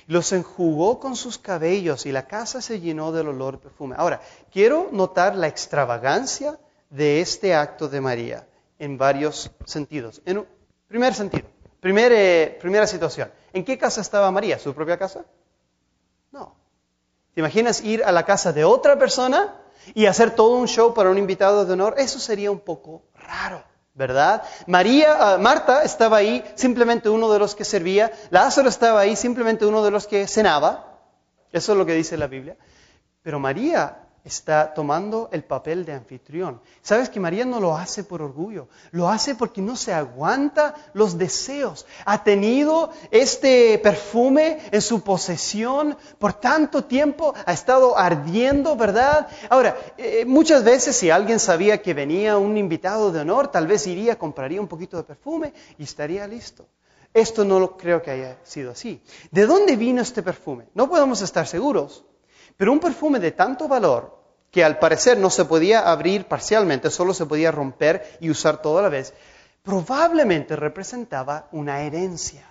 [0.06, 3.96] Los enjugó con sus cabellos y la casa se llenó del olor perfume.
[3.98, 4.20] Ahora,
[4.52, 8.46] quiero notar la extravagancia de este acto de María
[8.78, 10.22] en varios sentidos.
[10.24, 10.46] En
[10.86, 11.48] primer sentido,
[11.82, 13.32] eh, primera situación.
[13.52, 14.60] ¿En qué casa estaba María?
[14.60, 15.24] ¿Su propia casa?
[16.30, 16.54] No.
[17.34, 19.56] ¿Te imaginas ir a la casa de otra persona
[19.94, 23.62] y hacer todo un show para un invitado de honor, eso sería un poco raro,
[23.94, 24.42] ¿verdad?
[24.66, 29.66] María, ah, Marta estaba ahí, simplemente uno de los que servía, Lázaro estaba ahí, simplemente
[29.66, 31.00] uno de los que cenaba,
[31.52, 32.56] eso es lo que dice la Biblia,
[33.22, 36.60] pero María está tomando el papel de anfitrión.
[36.80, 41.18] Sabes que María no lo hace por orgullo, lo hace porque no se aguanta los
[41.18, 41.86] deseos.
[42.04, 49.26] Ha tenido este perfume en su posesión por tanto tiempo, ha estado ardiendo, ¿verdad?
[49.48, 53.86] Ahora, eh, muchas veces si alguien sabía que venía un invitado de honor, tal vez
[53.86, 56.66] iría, compraría un poquito de perfume y estaría listo.
[57.14, 59.02] Esto no creo que haya sido así.
[59.30, 60.68] ¿De dónde vino este perfume?
[60.74, 62.04] No podemos estar seguros,
[62.56, 67.14] pero un perfume de tanto valor que al parecer no se podía abrir parcialmente, solo
[67.14, 69.14] se podía romper y usar toda la vez,
[69.62, 72.46] probablemente representaba una herencia.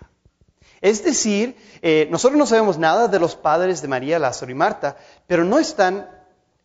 [0.82, 4.98] Es decir, eh, nosotros no sabemos nada de los padres de María, Lázaro y Marta,
[5.28, 6.10] pero no están,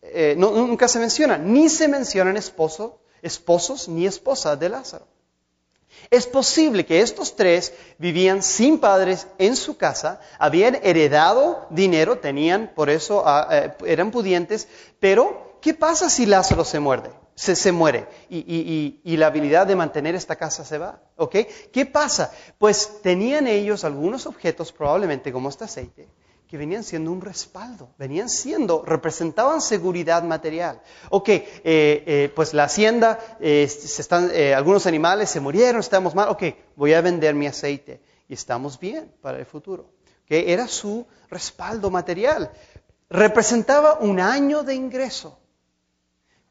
[0.01, 5.05] eh, nunca se mencionan, ni se mencionan esposo, esposos ni esposa de Lázaro.
[6.09, 12.71] Es posible que estos tres vivían sin padres en su casa, habían heredado dinero, tenían,
[12.75, 14.67] por eso ah, eh, eran pudientes,
[14.99, 17.11] pero ¿qué pasa si Lázaro se muerde?
[17.35, 20.99] Se, muere y, y, la habilidad de mantener esta casa se va.
[21.17, 21.35] ¿ok?
[21.71, 22.31] ¿Qué pasa?
[22.57, 26.07] Pues tenían ellos algunos objetos, probablemente como este aceite,
[26.47, 30.81] que venían siendo un respaldo, venían siendo, representaban seguridad material.
[31.09, 36.29] Ok, eh, eh, pues la hacienda, eh, se están, algunos animales se murieron, estamos mal,
[36.29, 36.43] ok,
[36.75, 38.01] voy a vender mi aceite.
[38.29, 39.89] y estamos bien para el futuro.
[40.25, 42.51] Que era su respaldo material.
[43.09, 45.39] Representaba un año de ingreso.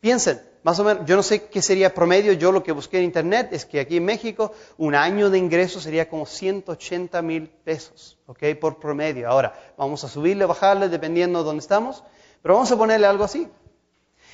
[0.00, 3.04] Piensen, más o menos, yo no sé qué sería promedio, yo lo que busqué en
[3.04, 8.18] internet es que aquí en México un año de ingreso sería como 180 mil pesos,
[8.26, 8.42] ¿ok?
[8.60, 9.28] Por promedio.
[9.28, 12.02] Ahora, vamos a subirle bajarle dependiendo de dónde estamos,
[12.42, 13.48] pero vamos a ponerle algo así.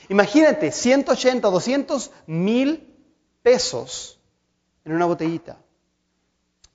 [0.09, 2.97] Imagínate, 180, 200 mil
[3.43, 4.19] pesos
[4.87, 5.59] en una botellita.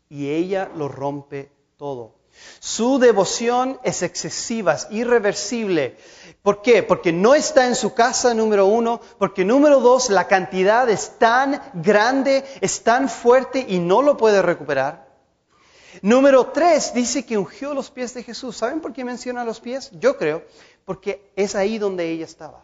[0.08, 2.17] Y ella lo rompe todo.
[2.60, 5.98] Su devoción es excesiva, es irreversible.
[6.42, 6.84] ¿Por qué?
[6.84, 9.00] Porque no está en su casa, número uno.
[9.18, 14.42] Porque número dos, la cantidad es tan grande, es tan fuerte y no lo puede
[14.42, 15.08] recuperar.
[16.02, 18.58] Número tres, dice que ungió los pies de Jesús.
[18.58, 19.92] ¿Saben por qué menciona los pies?
[19.94, 20.44] Yo creo,
[20.86, 22.64] porque es ahí donde ella estaba.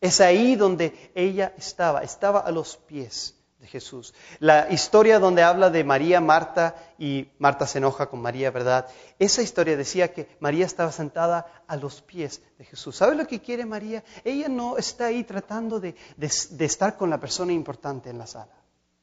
[0.00, 4.12] Es ahí donde ella estaba, estaba a los pies de Jesús.
[4.40, 8.88] La historia donde habla de María, Marta y Marta se enoja con María, ¿verdad?
[9.20, 12.96] Esa historia decía que María estaba sentada a los pies de Jesús.
[12.96, 14.02] ¿Sabe lo que quiere María?
[14.24, 18.52] Ella no está ahí tratando de, de estar con la persona importante en la sala,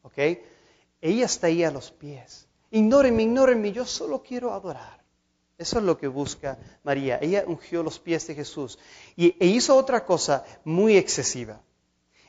[0.02, 0.18] ¿ok?
[1.00, 2.46] Ella está ahí a los pies.
[2.70, 5.00] Ignórenme, ignórenme, yo solo quiero adorar.
[5.58, 7.18] Eso es lo que busca María.
[7.22, 8.78] Ella ungió los pies de Jesús
[9.16, 11.62] y, e hizo otra cosa muy excesiva.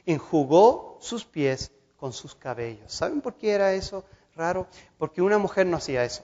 [0.06, 2.90] Enjugó sus pies con sus cabellos.
[2.90, 4.66] ¿Saben por qué era eso raro?
[4.96, 6.22] Porque una mujer no hacía eso.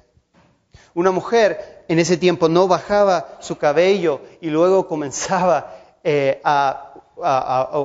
[0.94, 6.82] Una mujer en ese tiempo no bajaba su cabello y luego comenzaba eh, a,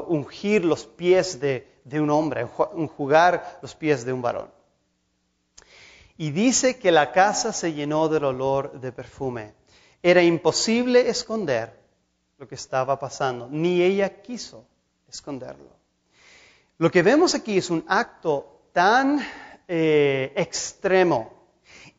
[0.10, 4.49] ungir los pies de, de un hombre, enjugar los pies de un varón.
[6.17, 9.54] Y dice que la casa se llenó del olor de perfume.
[10.04, 11.80] Era imposible esconder
[12.38, 14.65] lo que estaba pasando, ni ella quiso
[15.08, 15.81] esconderlo.
[16.82, 19.24] Lo que vemos aquí es un acto tan
[19.67, 21.32] eh, extremo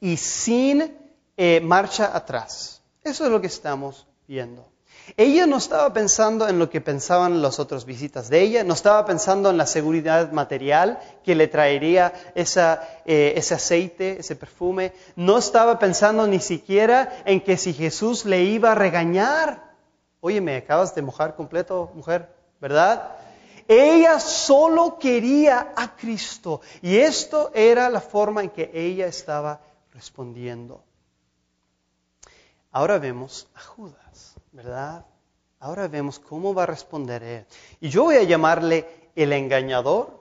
[0.00, 0.98] y sin
[1.36, 2.82] eh, marcha atrás.
[3.04, 4.66] Eso es lo que estamos viendo.
[5.16, 9.06] Ella no estaba pensando en lo que pensaban las otras visitas de ella, no estaba
[9.06, 15.78] pensando en la seguridad material que le traería eh, ese aceite, ese perfume, no estaba
[15.78, 19.62] pensando ni siquiera en que si Jesús le iba a regañar.
[20.18, 23.12] Oye, me acabas de mojar completo, mujer, ¿verdad?
[23.72, 29.60] Ella solo quería a Cristo y esto era la forma en que ella estaba
[29.92, 30.82] respondiendo.
[32.70, 34.02] Ahora vemos a Judas.
[34.52, 35.04] ¿verdad?
[35.60, 37.46] Ahora vemos cómo va a responder él.
[37.80, 40.20] Y yo voy a llamarle el engañador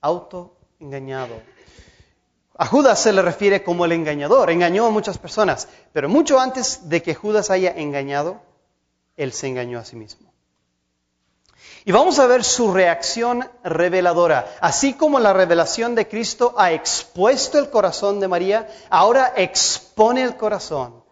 [0.00, 1.40] autoengañado.
[2.56, 6.88] A Judas se le refiere como el engañador, engañó a muchas personas, pero mucho antes
[6.88, 8.40] de que Judas haya engañado,
[9.16, 10.27] él se engañó a sí mismo.
[11.84, 14.56] Y vamos a ver su reacción reveladora.
[14.60, 20.36] Así como la revelación de Cristo ha expuesto el corazón de María, ahora expone el
[20.36, 21.02] corazón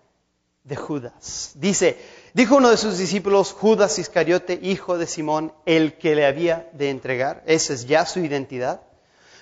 [0.64, 1.52] de Judas.
[1.54, 1.98] Dice,
[2.36, 6.90] Dijo uno de sus discípulos, Judas Iscariote, hijo de Simón, el que le había de
[6.90, 7.42] entregar.
[7.46, 8.82] Esa es ya su identidad.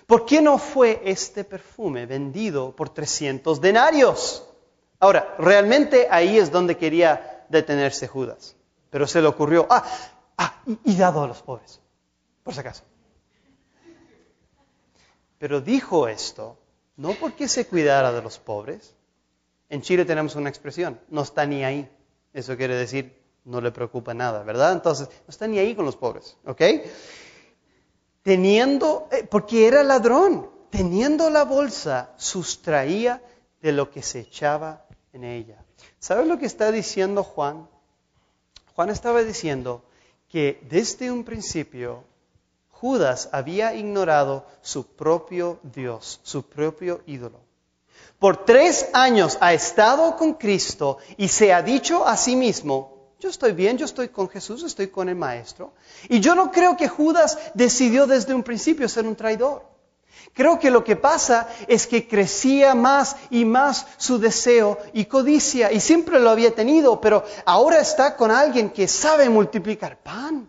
[0.07, 4.45] ¿Por qué no fue este perfume vendido por 300 denarios?
[5.01, 8.55] Ahora, realmente ahí es donde quería detenerse Judas.
[8.91, 9.85] Pero se le ocurrió, ah,
[10.38, 11.81] ah, y dado a los pobres,
[12.42, 12.85] por si acaso.
[15.38, 16.59] Pero dijo esto
[16.97, 18.94] no porque se cuidara de los pobres.
[19.68, 21.90] En Chile tenemos una expresión, no está ni ahí.
[22.33, 24.73] Eso quiere decir, no le preocupa nada, ¿verdad?
[24.73, 26.62] Entonces, no está ni ahí con los pobres, ¿ok?
[28.23, 33.23] Teniendo, eh, porque era ladrón, teniendo la bolsa, sustraía
[33.61, 35.64] de lo que se echaba en ella.
[35.99, 37.68] ¿Sabes lo que está diciendo Juan?
[38.75, 39.85] Juan estaba diciendo
[40.35, 42.03] que desde un principio
[42.68, 47.38] Judas había ignorado su propio Dios, su propio ídolo.
[48.18, 53.29] Por tres años ha estado con Cristo y se ha dicho a sí mismo, yo
[53.29, 55.73] estoy bien, yo estoy con Jesús, estoy con el Maestro.
[56.09, 59.62] Y yo no creo que Judas decidió desde un principio ser un traidor.
[60.33, 65.71] Creo que lo que pasa es que crecía más y más su deseo y codicia,
[65.71, 70.49] y siempre lo había tenido, pero ahora está con alguien que sabe multiplicar pan.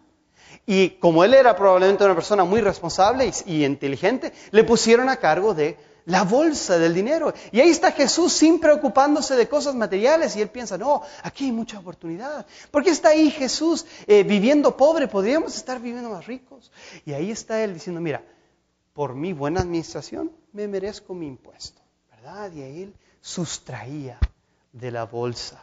[0.66, 5.54] Y como él era probablemente una persona muy responsable y, inteligente, le pusieron a cargo
[5.54, 7.34] de la bolsa del dinero.
[7.52, 11.52] Y ahí está Jesús sin preocupándose de cosas materiales y él piensa, no, aquí hay
[11.52, 12.46] mucha oportunidad.
[12.72, 15.08] ¿Por qué está ahí Jesús eh, viviendo pobre?
[15.08, 16.72] Podríamos estar viviendo más ricos.
[17.06, 18.24] Y ahí está él diciendo, mira,
[18.96, 21.82] por mi buena administración me merezco mi impuesto.
[22.10, 22.50] ¿Verdad?
[22.54, 24.18] Y él sustraía
[24.72, 25.62] de la bolsa.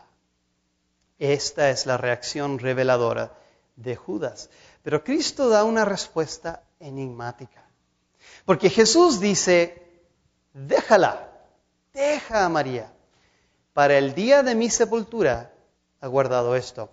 [1.18, 3.32] Esta es la reacción reveladora
[3.74, 4.50] de Judas.
[4.82, 7.64] Pero Cristo da una respuesta enigmática.
[8.44, 9.82] Porque Jesús dice,
[10.52, 11.32] déjala.
[11.94, 12.92] deja a María.
[13.72, 15.54] Para el día de mi sepultura
[16.02, 16.90] ha guardado esto.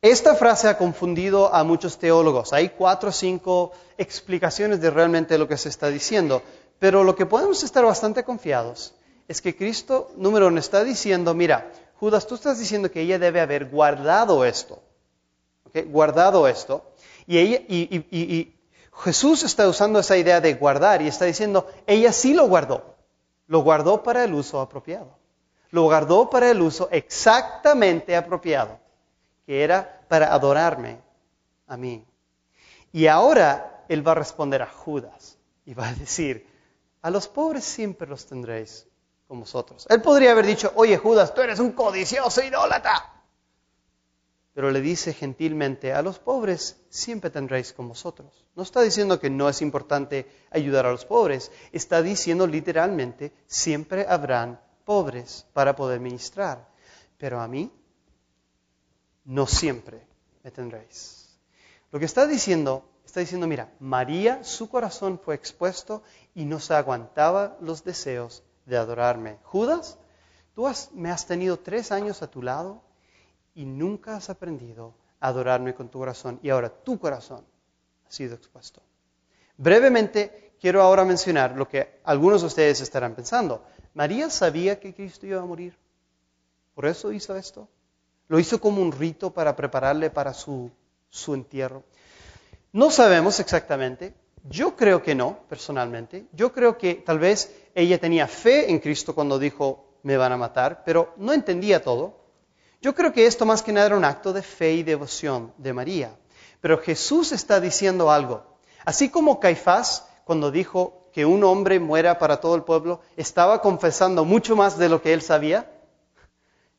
[0.00, 2.52] Esta frase ha confundido a muchos teólogos.
[2.52, 6.40] Hay cuatro o cinco explicaciones de realmente lo que se está diciendo.
[6.78, 8.94] Pero lo que podemos estar bastante confiados
[9.26, 13.40] es que Cristo, número uno, está diciendo, mira, Judas, tú estás diciendo que ella debe
[13.40, 14.80] haber guardado esto.
[15.86, 16.92] Guardado esto.
[17.26, 18.54] Y, y
[19.02, 22.94] Jesús está usando esa idea de guardar y está diciendo, ella sí lo guardó.
[23.48, 25.18] Lo guardó para el uso apropiado.
[25.70, 28.78] Lo guardó para el uso exactamente apropiado
[29.48, 31.00] que era para adorarme
[31.68, 32.06] a mí.
[32.92, 36.46] Y ahora él va a responder a Judas y va a decir,
[37.00, 38.86] a los pobres siempre los tendréis
[39.26, 39.86] con vosotros.
[39.88, 43.10] Él podría haber dicho, oye Judas, tú eres un codicioso idólatra.
[44.52, 48.44] Pero le dice gentilmente, a los pobres siempre tendréis con vosotros.
[48.54, 54.04] No está diciendo que no es importante ayudar a los pobres, está diciendo literalmente, siempre
[54.06, 56.68] habrán pobres para poder ministrar.
[57.16, 57.72] Pero a mí
[59.28, 60.00] no siempre
[60.42, 61.38] me tendréis.
[61.92, 66.02] Lo que está diciendo, está diciendo, mira, María, su corazón fue expuesto
[66.34, 69.36] y no se aguantaba los deseos de adorarme.
[69.44, 69.98] Judas,
[70.54, 72.80] tú me has tenido tres años a tu lado
[73.54, 77.44] y nunca has aprendido a adorarme con tu corazón y ahora tu corazón
[78.06, 78.80] ha sido expuesto.
[79.58, 83.62] Brevemente, quiero ahora mencionar lo que algunos de ustedes estarán pensando.
[83.92, 85.76] María sabía que Cristo iba a morir.
[86.74, 87.68] ¿Por eso hizo esto?
[88.28, 90.70] Lo hizo como un rito para prepararle para su,
[91.08, 91.82] su entierro.
[92.72, 94.14] No sabemos exactamente.
[94.44, 96.26] Yo creo que no, personalmente.
[96.32, 100.36] Yo creo que tal vez ella tenía fe en Cristo cuando dijo, me van a
[100.36, 102.18] matar, pero no entendía todo.
[102.80, 105.72] Yo creo que esto más que nada era un acto de fe y devoción de
[105.72, 106.16] María.
[106.60, 108.58] Pero Jesús está diciendo algo.
[108.84, 114.24] Así como Caifás, cuando dijo que un hombre muera para todo el pueblo, estaba confesando
[114.24, 115.70] mucho más de lo que él sabía,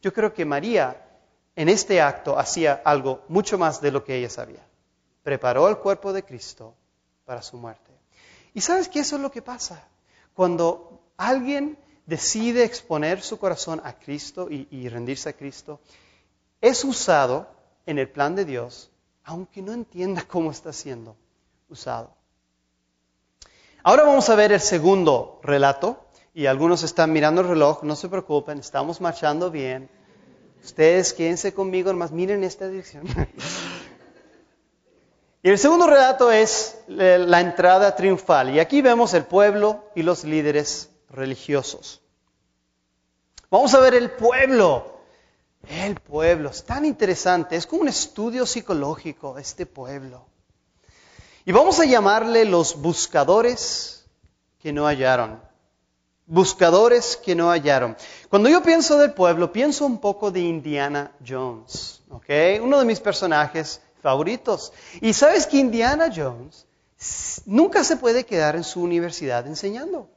[0.02, 1.09] yo creo que María
[1.60, 4.66] en este acto hacía algo mucho más de lo que ella sabía.
[5.24, 6.74] Preparó el cuerpo de Cristo
[7.26, 7.92] para su muerte.
[8.54, 9.86] Y sabes que eso es lo que pasa.
[10.34, 15.82] Cuando alguien decide exponer su corazón a Cristo y, rendirse a Cristo,
[16.62, 17.50] es usado
[17.86, 18.90] en el plan de Dios,
[19.26, 21.18] aunque no entienda cómo está siendo
[21.68, 22.16] usado.
[23.84, 28.08] Ahora vamos a ver el segundo relato, y algunos están mirando el reloj, no se
[28.08, 29.90] preocupen, estamos marchando bien.
[30.64, 33.06] Ustedes quédense conmigo, nomás miren esta dirección.
[35.44, 38.54] y el segundo relato es la entrada triunfal.
[38.54, 42.02] Y aquí vemos el pueblo y los líderes religiosos.
[43.50, 45.00] Vamos a ver el pueblo.
[45.68, 46.50] El pueblo.
[46.50, 47.56] Es tan interesante.
[47.56, 50.26] Es como un estudio psicológico este pueblo.
[51.46, 54.06] Y vamos a llamarle los buscadores
[54.60, 55.49] que no hallaron
[56.30, 57.98] buscadores que no hallaron.
[58.30, 62.62] Cuando yo pienso del pueblo, pienso un poco de Indiana Jones, ¿ok?
[62.62, 64.72] Uno de mis personajes favoritos.
[65.02, 66.68] Y sabes que Indiana Jones
[67.46, 70.08] nunca se puede quedar en su universidad enseñando.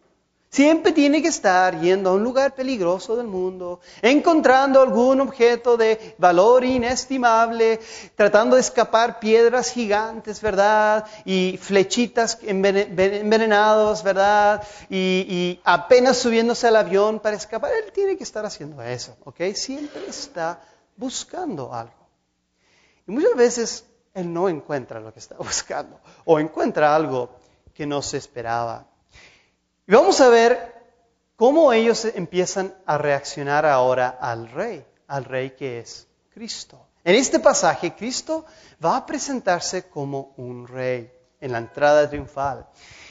[0.52, 6.14] Siempre tiene que estar yendo a un lugar peligroso del mundo, encontrando algún objeto de
[6.18, 7.80] valor inestimable,
[8.14, 11.06] tratando de escapar piedras gigantes, ¿verdad?
[11.24, 14.62] Y flechitas envenenadas, ¿verdad?
[14.90, 17.72] Y, apenas subiéndose al avión para escapar.
[17.72, 19.54] Él tiene que estar haciendo eso, ¿ok?
[19.54, 20.60] Siempre está
[20.98, 22.08] buscando algo.
[23.06, 27.30] Y muchas veces él no encuentra lo que está buscando o encuentra algo
[27.72, 28.91] que no se esperaba.
[29.92, 30.72] Vamos a ver
[31.36, 36.80] cómo ellos empiezan a reaccionar ahora al rey, al rey que es Cristo.
[37.04, 38.46] En este pasaje, Cristo
[38.82, 42.66] va a presentarse como un rey en la entrada triunfal.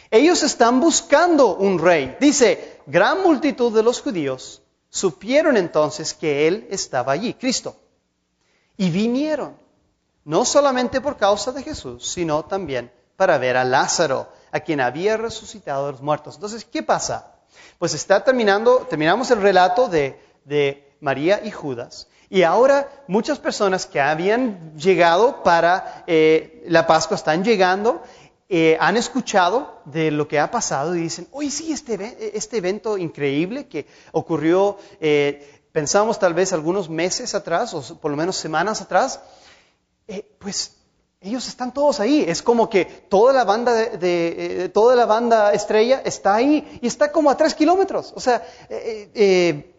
[0.09, 2.17] Ellos están buscando un rey.
[2.19, 7.75] Dice, gran multitud de los judíos supieron entonces que Él estaba allí, Cristo.
[8.77, 9.55] Y vinieron,
[10.25, 15.17] no solamente por causa de Jesús, sino también para ver a Lázaro, a quien había
[15.17, 16.35] resucitado de los muertos.
[16.35, 17.35] Entonces, ¿qué pasa?
[17.79, 20.19] Pues está terminando, terminamos el relato de,
[20.99, 22.07] María y Judas.
[22.29, 28.03] Y ahora muchas personas que habían llegado para eh, la Pascua están llegando,
[28.47, 32.97] eh, han escuchado de lo que ha pasado y dicen, oye, sí, este, este evento
[32.97, 38.81] increíble que ocurrió, eh, pensamos tal vez algunos meses atrás, o por lo menos semanas
[38.81, 39.21] atrás,
[40.37, 40.80] pues
[41.21, 42.25] ellos están todos ahí.
[42.27, 46.87] Es como que toda la banda de, eh, toda la banda estrella está ahí y
[46.87, 48.11] está como a tres kilómetros.
[48.15, 49.75] O sea, eh, eh,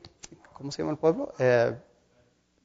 [0.52, 1.34] ¿cómo se llama el pueblo?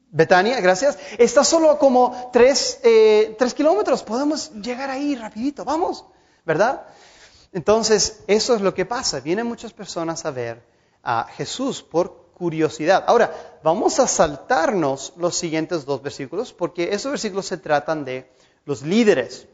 [0.10, 0.98] Betania, gracias.
[1.18, 2.80] Está solo como tres,
[3.38, 4.04] tres kilómetros.
[4.04, 5.66] Podemos llegar ahí rapidito.
[5.66, 6.06] Vamos,
[6.46, 6.86] ¿verdad?
[7.52, 9.20] Entonces, eso es lo que pasa.
[9.20, 10.64] Vienen muchas personas a ver
[11.02, 13.04] a Jesús por curiosidad.
[13.08, 18.30] Ahora, vamos a saltarnos los siguientes dos versículos porque esos versículos se tratan de
[18.68, 19.48] los líderes.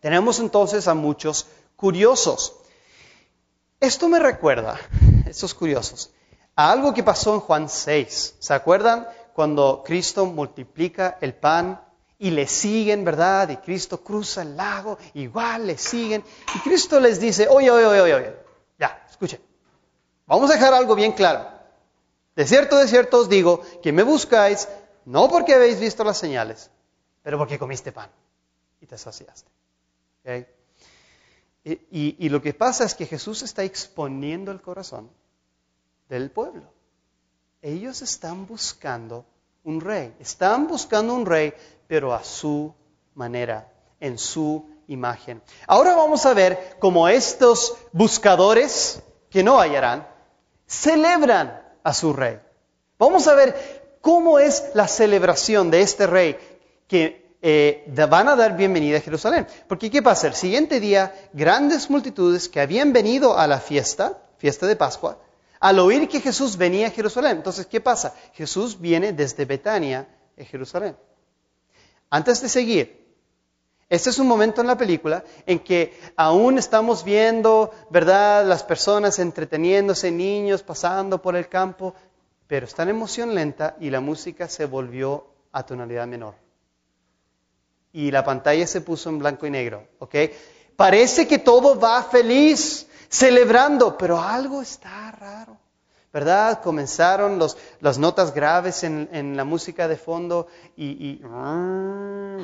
[0.00, 2.56] Tenemos entonces a muchos curiosos.
[3.80, 4.78] Esto me recuerda,
[5.26, 6.10] estos curiosos,
[6.56, 8.34] a algo que pasó en Juan 6.
[8.40, 11.80] ¿Se acuerdan cuando Cristo multiplica el pan
[12.18, 13.48] y le siguen, ¿verdad?
[13.50, 16.24] Y Cristo cruza el lago, igual le siguen.
[16.56, 18.36] Y Cristo les dice, oye, oye, oye, oye,
[18.78, 19.40] ya, escuchen.
[20.26, 21.46] Vamos a dejar algo bien claro.
[22.34, 24.66] De cierto, de cierto os digo que me buscáis
[25.04, 26.72] no porque habéis visto las señales,
[27.22, 28.10] pero porque comiste pan
[28.84, 29.50] y te saciaste.
[31.64, 35.10] Y, y, lo que pasa es que Jesús está exponiendo el corazón
[36.10, 36.70] del pueblo.
[37.62, 39.24] Ellos están buscando
[39.64, 41.54] un rey, están buscando un rey
[41.86, 42.74] pero a su
[43.14, 45.40] manera, en su imagen.
[45.66, 50.06] Ahora vamos a ver cómo estos buscadores que no hallarán
[50.66, 52.38] celebran a su rey.
[52.98, 56.36] Vamos a ver cómo es la celebración de este rey
[56.86, 59.46] que eh, van a dar bienvenida a Jerusalén.
[59.68, 60.28] Porque ¿qué pasa?
[60.28, 65.18] El siguiente día, grandes multitudes que habían venido a la fiesta, fiesta de Pascua,
[65.60, 67.36] al oír que Jesús venía a Jerusalén.
[67.36, 68.14] Entonces, ¿qué pasa?
[68.32, 70.08] Jesús viene desde Betania
[70.40, 70.96] a Jerusalén.
[72.08, 73.14] Antes de seguir,
[73.90, 79.18] este es un momento en la película en que aún estamos viendo, ¿verdad?, las personas
[79.18, 81.94] entreteniéndose, niños pasando por el campo,
[82.46, 86.43] pero está en emoción lenta y la música se volvió a tonalidad menor.
[87.94, 90.14] Y la pantalla se puso en blanco y negro, ¿ok?
[90.76, 95.56] Parece que todo va feliz, celebrando, pero algo está raro.
[96.12, 96.62] ¿verdad?
[96.62, 101.20] Comenzaron los, las notas graves en, la música de fondo y,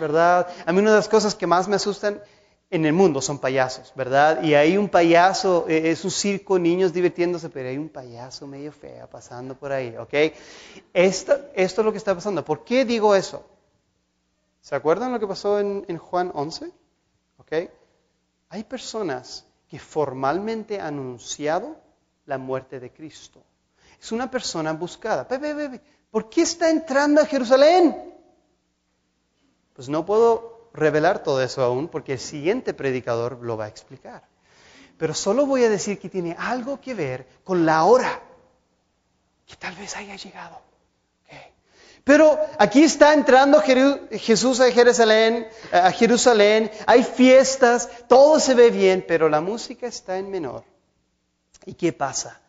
[0.01, 0.48] ¿verdad?
[0.66, 2.20] A mí una de las cosas que más me asustan
[2.68, 4.42] en el mundo son payasos, ¿verdad?
[4.42, 8.72] Y hay un payaso, e, es un circo, niños divirtiéndose, pero hay un payaso medio
[8.72, 10.14] feo pasando por ahí, ¿ok?
[10.92, 12.44] Esto es lo que está pasando.
[12.44, 13.44] ¿Por qué digo eso?
[14.61, 16.72] ¿Se acuerdan lo que pasó en, Juan 11?
[17.38, 17.52] ¿Ok?
[18.50, 21.76] Hay personas que formalmente han anunciado
[22.26, 23.42] la muerte de Cristo
[24.00, 25.28] es una persona buscada.
[26.11, 28.14] ¿Por qué está entrando a Jerusalén?
[29.74, 34.24] Pues no puedo revelar todo eso aún porque el siguiente predicador lo va a explicar.
[34.96, 38.20] Pero solo voy a decir que tiene algo que ver con la hora
[39.46, 40.61] que tal vez haya llegado.
[42.11, 43.62] Pero aquí está entrando
[44.11, 50.18] Jesús a Jerusalén, a Jerusalén, hay fiestas, todo se ve bien, pero la música está
[50.18, 50.64] en menor.
[51.66, 52.40] ¿Y qué pasa?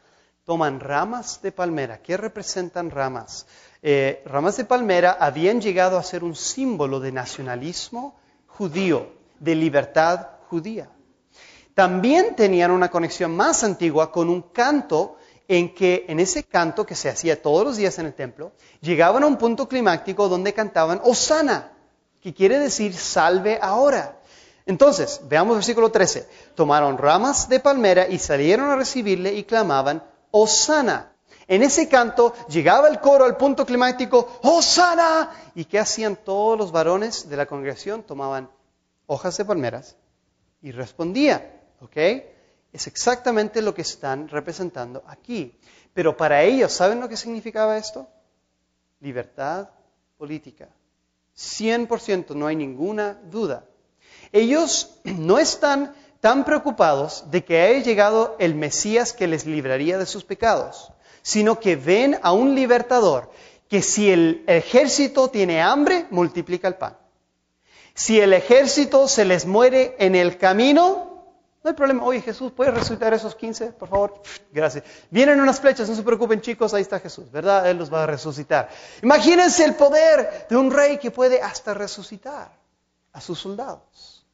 [0.46, 2.02] toman ramas de palmera.
[2.02, 3.46] ¿Qué representan ramas?
[3.84, 10.28] Eh, ramas de palmera habían llegado a ser un símbolo de nacionalismo judío, de libertad
[10.50, 10.90] judía.
[11.76, 15.18] También tenían una conexión más antigua con un canto
[15.52, 19.22] en que en ese canto que se hacía todos los días en el templo, llegaban
[19.24, 21.74] a un punto climático donde cantaban Osana,
[22.22, 24.18] que quiere decir salve ahora.
[24.66, 26.26] Entonces, veamos versículo 13.
[26.56, 31.12] Tomaron ramas de palmera y salieron a recibirle y clamaban, Osana.
[31.50, 35.32] En ese canto llegaba el coro al punto climático, Osana.
[35.54, 38.04] ¿Y qué hacían todos los varones de la congregación?
[38.04, 38.50] Tomaban
[39.06, 39.98] hojas de palmeras
[40.62, 41.44] y respondían.
[41.82, 41.98] ¿Ok?
[42.74, 45.58] Es exactamente lo que están representando aquí.
[45.94, 48.08] Pero para ellos, ¿saben lo que significaba esto?
[49.02, 49.70] Libertad
[50.18, 50.70] política.
[51.38, 53.66] 100%, no hay ninguna duda.
[54.32, 60.06] Ellos no están tan preocupados de que haya llegado el Mesías que les libraría de
[60.06, 60.94] sus pecados,
[61.24, 63.32] sino que ven a un libertador
[63.68, 66.98] que si el ejército tiene hambre, multiplica el pan.
[67.94, 71.11] Si el ejército se les muere en el camino,
[71.64, 72.04] no hay problema.
[72.04, 74.22] Oye, Jesús, ¿puedes resucitar esos 15, por favor?
[74.52, 74.84] Gracias.
[75.12, 77.70] Vienen unas flechas, no se preocupen chicos, ahí está Jesús, ¿verdad?
[77.70, 78.70] Él los va a resucitar.
[79.04, 82.52] Imagínense el poder de un rey que puede hasta resucitar
[83.14, 84.26] a sus soldados.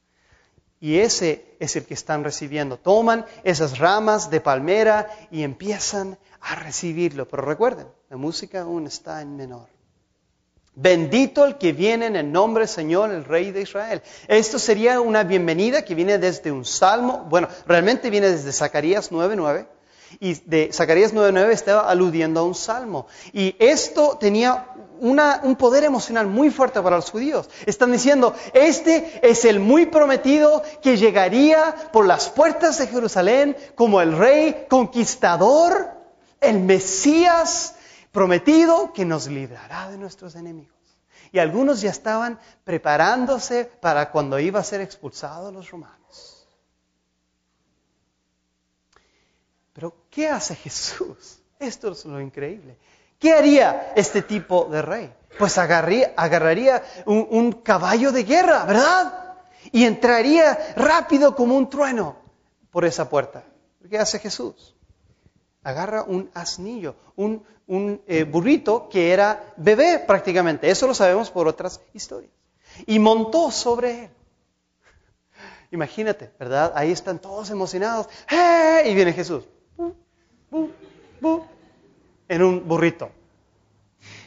[0.80, 2.78] Y ese es el que están recibiendo.
[2.78, 7.28] Toman esas ramas de palmera y empiezan a recibirlo.
[7.28, 9.77] Pero recuerden, la música aún está en menor.
[10.80, 14.00] Bendito el que viene en el nombre del Señor, el Rey de Israel.
[14.28, 19.66] Esto sería una bienvenida que viene desde un salmo, bueno, realmente viene desde Zacarías 9.9.
[20.20, 23.08] Y de Zacarías 9.9 estaba aludiendo a un salmo.
[23.32, 24.68] Y esto tenía
[25.00, 27.50] un poder emocional muy fuerte para los judíos.
[27.66, 34.00] Están diciendo, este es el muy prometido que llegaría por las puertas de Jerusalén como
[34.00, 35.90] el rey conquistador,
[36.40, 37.74] el Mesías
[38.18, 40.74] prometido que nos librará de nuestros enemigos.
[41.30, 46.48] Y algunos ya estaban preparándose para cuando iba a ser expulsado los romanos.
[49.72, 51.38] Pero ¿qué hace Jesús?
[51.60, 52.76] Esto es lo increíble.
[53.20, 55.14] ¿Qué haría este tipo de rey?
[55.38, 59.36] Pues agarraría, un, un caballo de guerra, ¿verdad?
[59.70, 62.16] Y entraría rápido como un trueno
[62.72, 63.44] por esa puerta.
[63.88, 64.74] ¿Qué hace Jesús?
[65.62, 70.70] Agarra un asnillo, un, un eh, burrito que era bebé prácticamente.
[70.70, 72.32] Eso lo sabemos por otras historias.
[72.86, 74.10] Y montó sobre él.
[75.70, 76.72] Imagínate, ¿verdad?
[76.74, 78.08] Ahí están todos emocionados.
[78.30, 78.84] ¡Eh!
[78.86, 79.44] Y viene Jesús.
[82.28, 83.10] en un burrito.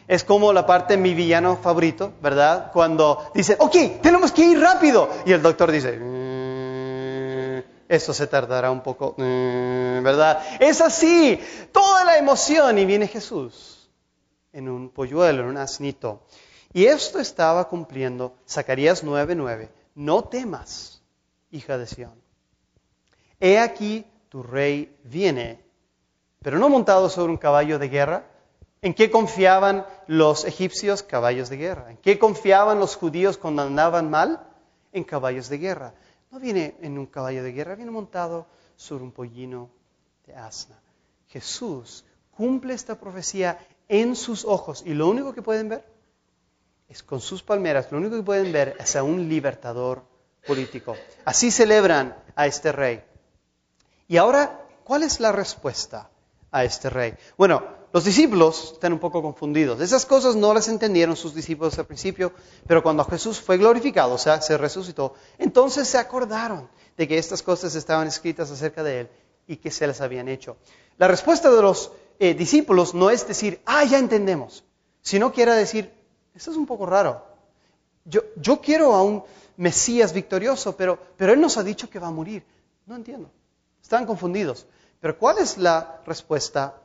[0.07, 2.71] Es como la parte de mi villano favorito, ¿verdad?
[2.73, 5.09] Cuando dice, ok, tenemos que ir rápido.
[5.25, 5.97] Y el doctor dice,
[7.91, 10.41] esto se tardará un poco, mm, ¿verdad?
[10.61, 11.37] Es así,
[11.73, 12.77] toda la emoción.
[12.77, 13.89] Y viene Jesús
[14.53, 16.23] en un polluelo, en un asnito.
[16.71, 19.69] Y esto estaba cumpliendo Zacarías 9:9.
[19.93, 21.01] No temas,
[21.51, 22.13] hija de Sión.
[23.41, 25.61] He aquí tu rey viene,
[26.41, 28.23] pero no montado sobre un caballo de guerra.
[28.81, 31.03] ¿En qué confiaban los egipcios?
[31.03, 31.91] Caballos de guerra.
[31.91, 34.47] ¿En qué confiaban los judíos cuando andaban mal?
[34.93, 35.93] En caballos de guerra.
[36.31, 39.69] No viene en un caballo de guerra, viene montado sobre un pollino
[40.25, 40.79] de asna.
[41.27, 43.59] Jesús cumple esta profecía
[43.89, 45.85] en sus ojos y lo único que pueden ver
[46.87, 50.03] es con sus palmeras, lo único que pueden ver es a un libertador
[50.47, 50.95] político.
[51.25, 53.03] Así celebran a este rey.
[54.07, 56.09] Y ahora, ¿cuál es la respuesta
[56.51, 57.13] a este rey?
[57.37, 59.81] Bueno, los discípulos están un poco confundidos.
[59.81, 62.33] Esas cosas no las entendieron sus discípulos al principio,
[62.65, 67.43] pero cuando Jesús fue glorificado, o sea, se resucitó, entonces se acordaron de que estas
[67.43, 69.09] cosas estaban escritas acerca de él
[69.47, 70.57] y que se las habían hecho.
[70.97, 74.63] La respuesta de los eh, discípulos no es decir, ah, ya entendemos,
[75.01, 75.91] sino que era decir,
[76.33, 77.25] esto es un poco raro.
[78.05, 79.23] Yo, yo quiero a un
[79.57, 82.43] Mesías victorioso, pero, pero Él nos ha dicho que va a morir.
[82.85, 83.29] No entiendo.
[83.81, 84.65] Están confundidos.
[84.99, 86.80] Pero ¿cuál es la respuesta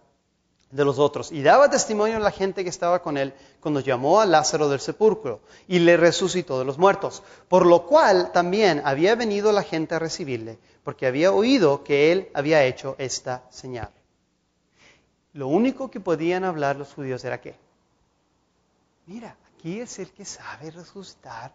[0.71, 1.33] de los otros?
[1.33, 4.81] Y daba testimonio a la gente que estaba con Él cuando llamó a Lázaro del
[4.81, 7.23] sepulcro y le resucitó de los muertos.
[7.49, 12.29] Por lo cual también había venido la gente a recibirle, porque había oído que Él
[12.35, 13.91] había hecho esta señal.
[15.33, 17.57] Lo único que podían hablar los judíos era qué?
[19.07, 21.53] mira, aquí es el que sabe resucitar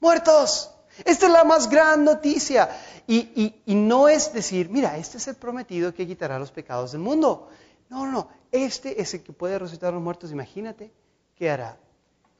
[0.00, 0.70] muertos.
[1.04, 2.68] Esta es la más gran noticia.
[3.06, 7.48] Y, no es decir, mira, este es el prometido que quitará los pecados del mundo.
[7.88, 8.28] No, no.
[8.52, 10.32] Este es el que puede resucitar a los muertos.
[10.32, 10.92] Imagínate
[11.36, 11.76] qué hará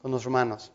[0.01, 0.73] con los romanos.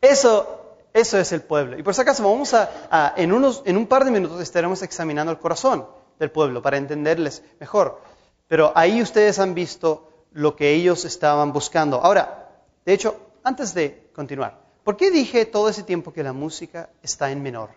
[0.00, 1.78] Eso, eso es el pueblo.
[1.78, 5.32] Y por si acaso, vamos a, en, unos, en un par de minutos estaremos examinando
[5.32, 5.86] el corazón
[6.18, 8.00] del pueblo para entenderles mejor.
[8.48, 12.00] Pero ahí ustedes han visto lo que ellos estaban buscando.
[12.00, 12.50] Ahora,
[12.84, 17.30] de hecho, antes de continuar, ¿por qué dije todo ese tiempo que la música está
[17.30, 17.70] en menor?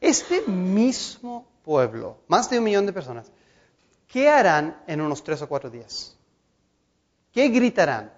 [0.00, 3.30] Este mismo pueblo, más de un millón de personas,
[4.08, 6.16] ¿qué harán en unos tres o cuatro días?
[7.32, 8.12] ¿Qué gritarán?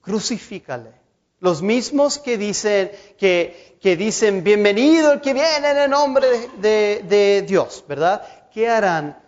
[0.00, 0.92] Crucifícale.
[1.40, 6.26] Los mismos que dicen, que, dicen bienvenido el que viene en el nombre
[6.58, 8.48] de, de Dios, ¿verdad?
[8.52, 9.22] ¿Qué harán?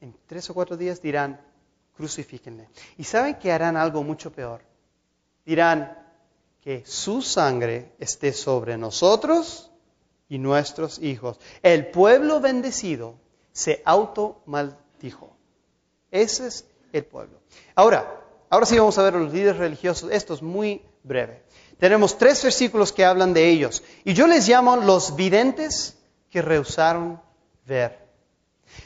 [0.00, 1.40] En tres o cuatro días dirán,
[1.96, 2.68] crucifíquenle.
[2.98, 4.60] Y saben que harán algo mucho peor.
[5.44, 5.96] Dirán
[6.60, 9.70] que su sangre esté sobre nosotros
[10.28, 11.38] y nuestros hijos.
[11.62, 13.16] El pueblo bendecido
[13.52, 15.36] se auto maldijo.
[16.10, 17.38] Ese es el pueblo.
[17.74, 20.10] Ahora, ahora sí vamos a ver a los líderes religiosos.
[20.10, 21.42] Esto es muy breve.
[21.78, 23.82] Tenemos tres versículos que hablan de ellos.
[24.04, 25.98] Y yo les llamo los videntes
[26.30, 27.20] que rehusaron
[27.66, 27.98] ver.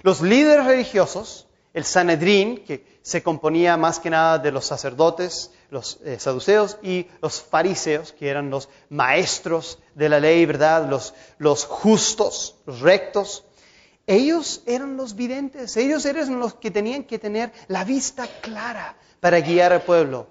[0.03, 6.01] Los líderes religiosos, el Sanedrín, que se componía más que nada de los sacerdotes, los
[6.05, 10.89] eh, saduceos y los fariseos, que eran los maestros de la ley, ¿verdad?
[10.89, 13.45] Los, los justos, los rectos.
[14.07, 19.41] Ellos eran los videntes, ellos eran los que tenían que tener la vista clara para
[19.41, 20.29] guiar al pueblo.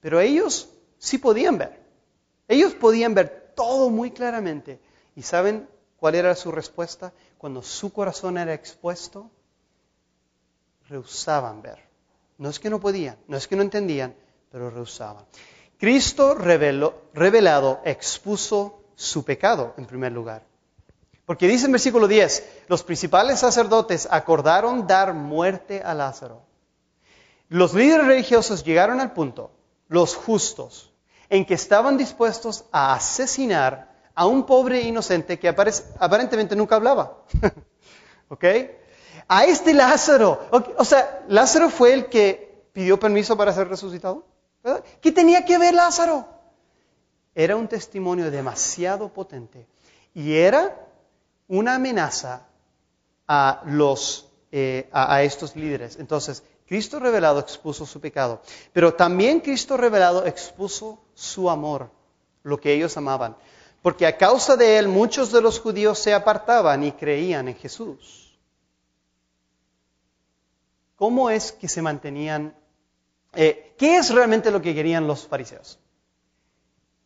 [0.00, 0.68] Pero ellos
[0.98, 1.82] sí podían ver.
[2.46, 4.80] Ellos podían ver todo muy claramente.
[5.16, 7.12] ¿Y saben cuál era su respuesta?
[7.38, 9.30] Cuando su corazón era expuesto,
[10.88, 11.80] rehusaban ver.
[12.38, 14.14] No es que no podían, no es que no entendían,
[14.50, 15.24] pero rehusaban.
[15.78, 20.53] Cristo revelado expuso su pecado en primer lugar.
[21.26, 26.42] Porque dice en versículo 10, los principales sacerdotes acordaron dar muerte a Lázaro.
[27.48, 29.50] Los líderes religiosos llegaron al punto,
[29.88, 30.92] los justos,
[31.30, 37.18] en que estaban dispuestos a asesinar a un pobre inocente que aparentemente nunca hablaba.
[38.28, 38.44] ¿Ok?
[39.28, 40.40] a este Lázaro.
[40.76, 44.24] O sea, Lázaro fue el que pidió permiso para ser resucitado.
[45.00, 46.26] ¿Qué tenía que ver Lázaro?
[47.34, 49.66] Era un testimonio demasiado potente
[50.14, 50.83] y era
[51.48, 52.46] una amenaza
[53.26, 55.96] a, los, eh, a, estos líderes.
[55.98, 58.40] Entonces, Cristo revelado expuso su pecado,
[58.72, 61.90] pero también Cristo revelado expuso su amor,
[62.42, 63.36] lo que ellos amaban,
[63.82, 68.38] porque a causa de él muchos de los judíos se apartaban y creían en Jesús.
[70.96, 72.56] ¿Cómo es que se mantenían?
[73.34, 75.78] eh, ¿Qué es realmente lo que querían los fariseos?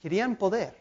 [0.01, 0.76] Querían poder.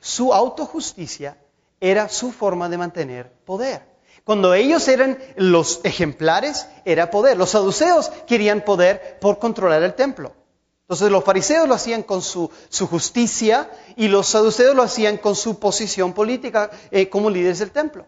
[0.00, 1.36] Su autojusticia
[1.80, 3.82] era su forma de mantener poder.
[4.24, 7.36] Cuando ellos eran los ejemplares, era poder.
[7.36, 10.34] Los saduceos querían poder por controlar el templo.
[10.82, 15.36] Entonces los fariseos lo hacían con su, su justicia y los saduceos lo hacían con
[15.36, 18.06] su posición política eh, como líderes del templo.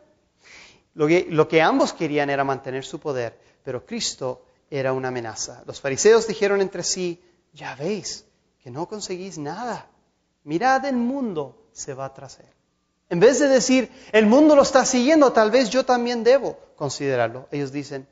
[0.94, 5.62] Lo que, lo que ambos querían era mantener su poder, pero Cristo era una amenaza.
[5.64, 8.26] Los fariseos dijeron entre sí, ya veis
[8.62, 9.86] que no conseguís nada.
[10.44, 12.61] Mirad el mundo se va tras él.
[13.12, 17.46] En vez de decir, el mundo lo está siguiendo, tal vez yo también debo considerarlo,
[17.50, 18.08] ellos dicen,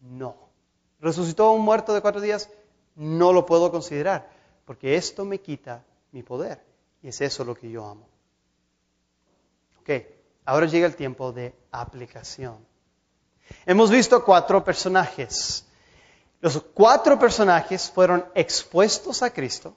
[0.00, 0.36] no.
[1.00, 2.48] Resucitó un muerto de cuatro días,
[2.94, 4.30] no lo puedo considerar,
[4.64, 5.82] porque esto me quita
[6.12, 6.62] mi poder.
[7.02, 8.06] Y es eso lo que yo amo.
[9.80, 10.04] Ok,
[10.44, 12.58] ahora llega el tiempo de aplicación.
[13.66, 15.66] Hemos visto cuatro personajes.
[16.40, 19.74] Los cuatro personajes fueron expuestos a Cristo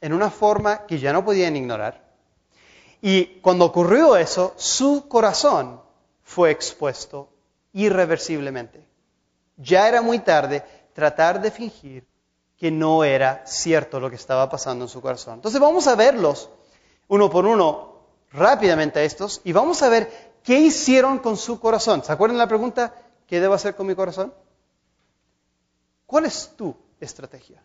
[0.00, 2.05] en una forma que ya no podían ignorar.
[3.00, 5.80] Y cuando ocurrió eso, su corazón
[6.22, 7.28] fue expuesto
[7.72, 8.86] irreversiblemente.
[9.56, 12.06] Ya era muy tarde tratar de fingir
[12.56, 15.34] que no era cierto lo que estaba pasando en su corazón.
[15.34, 16.48] Entonces vamos a verlos
[17.08, 17.96] uno por uno
[18.32, 22.02] rápidamente a estos y vamos a ver qué hicieron con su corazón.
[22.02, 22.94] ¿Se acuerdan la pregunta?
[23.26, 24.32] ¿Qué debo hacer con mi corazón?
[26.06, 27.62] ¿Cuál es tu estrategia?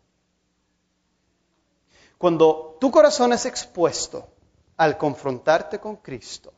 [2.17, 4.27] Cuando tu corazón es expuesto
[4.77, 6.53] al confrontarte con Cristo,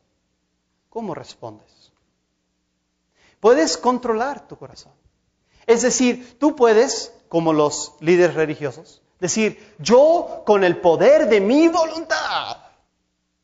[0.90, 1.92] ¿cómo respondes?
[3.40, 4.94] Puedes controlar tu corazón.
[5.66, 11.68] Es decir, tú puedes, como los líderes religiosos, decir, yo con el poder de mi
[11.68, 12.58] voluntad,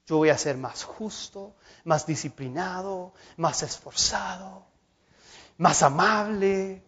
[0.05, 4.63] yo voy a ser más justo, más disciplinado, más esforzado,
[5.57, 6.83] más amable,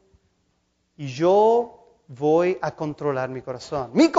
[0.98, 1.81] y yo
[2.18, 3.92] voy a controlar mi corazón.
[3.94, 4.10] Mi,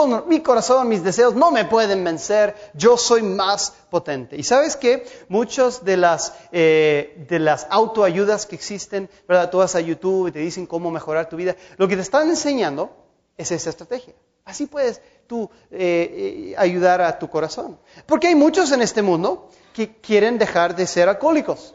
[0.41, 4.37] corazón, mis deseos no me pueden vencer, yo soy más potente.
[4.37, 9.51] Y sabes que muchas de las, eh, de las autoayudas que existen, ¿verdad?
[9.51, 11.55] Tú a YouTube y te dicen cómo mejorar tu vida.
[11.77, 12.91] Lo que te están enseñando
[13.37, 14.15] es esa estrategia.
[14.45, 17.79] Así puedes tú eh, eh, ayudar a tu corazón.
[18.07, 21.75] Porque hay muchos en este mundo que quieren dejar de ser alcohólicos.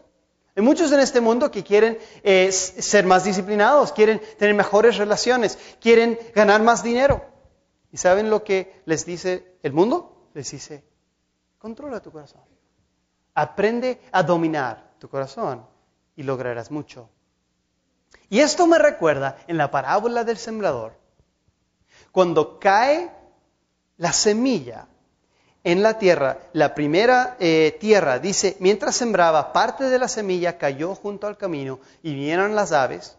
[0.57, 5.55] Hay muchos en este mundo que quieren eh, ser más disciplinados, quieren tener mejores relaciones,
[5.79, 7.23] quieren ganar más dinero.
[7.91, 10.31] ¿Y saben lo que les dice el mundo?
[10.33, 10.83] Les dice,
[11.59, 12.41] controla tu corazón.
[13.35, 15.63] Aprende a dominar tu corazón
[16.15, 17.07] y lograrás mucho.
[18.27, 20.97] Y esto me recuerda en la parábola del sembrador,
[22.11, 23.11] cuando cae
[23.97, 24.87] la semilla
[25.67, 30.95] en la tierra, la primera eh, tierra, dice, mientras sembraba, parte de la semilla cayó
[30.95, 33.17] junto al camino y vinieron las aves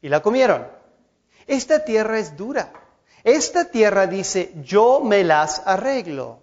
[0.00, 0.68] y la comieron.
[1.48, 2.72] Esta tierra es dura.
[3.24, 6.38] Esta tierra dice, yo me las arreglo.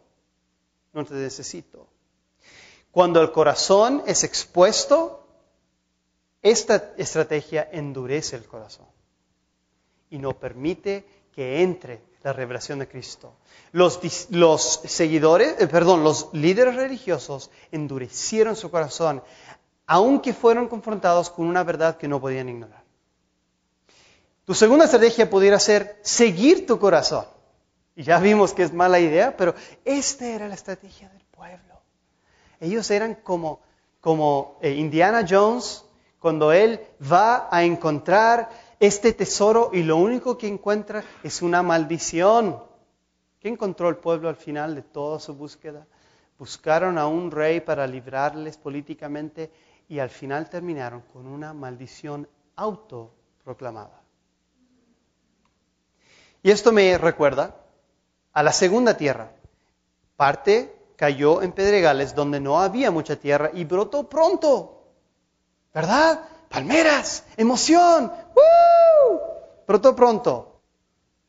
[0.91, 1.87] No te necesito.
[2.91, 5.29] Cuando el corazón es expuesto,
[6.41, 8.87] esta estrategia endurece el corazón
[10.09, 13.35] y no permite que entre la revelación de Cristo.
[13.71, 14.01] Los,
[14.31, 19.23] los seguidores, eh, perdón, los líderes religiosos endurecieron su corazón,
[19.85, 22.83] aunque fueron confrontados con una verdad que no podían ignorar.
[24.43, 27.25] Tu segunda estrategia pudiera ser seguir tu corazón.
[27.95, 29.55] Y ya vimos que es mala idea, pero
[29.85, 31.79] esta era la estrategia del pueblo.
[32.59, 33.61] Ellos eran como,
[34.01, 35.85] como eh, Indiana Jones
[36.19, 38.49] cuando él va a encontrar
[38.79, 42.63] este tesoro y lo único que encuentra es una maldición.
[43.39, 45.87] ¿Qué encontró el pueblo al final de toda su búsqueda?
[46.37, 49.51] Buscaron a un rey para librarles políticamente
[49.89, 54.01] y al final terminaron con una maldición autoproclamada.
[56.43, 57.55] Y esto me recuerda
[58.33, 59.31] a la segunda tierra.
[60.15, 64.83] Parte cayó en pedregales donde no había mucha tierra y brotó pronto.
[65.73, 66.27] ¿Verdad?
[66.49, 69.19] Palmeras, emoción, ¡Woo!
[69.67, 70.61] brotó pronto,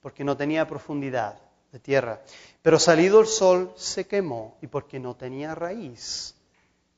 [0.00, 1.38] porque no tenía profundidad
[1.72, 2.22] de tierra.
[2.62, 6.34] Pero salido el sol se quemó y porque no tenía raíz,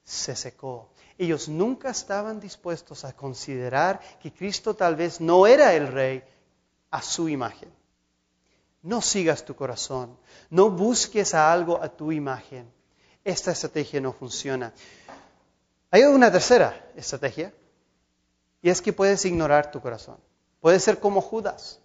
[0.04, 0.90] se secó.
[1.18, 6.22] Ellos nunca estaban dispuestos a considerar que Cristo tal vez no era el rey
[6.90, 7.70] a su imagen.
[8.82, 10.16] No sigas tu corazón,
[10.48, 12.70] no busques a algo a tu imagen.
[13.22, 14.72] Esta estrategia no funciona.
[15.90, 17.52] Hay una tercera estrategia
[18.62, 20.18] Y es que puedes ignorar tu corazón.
[20.60, 21.80] Puedes ser como Judas.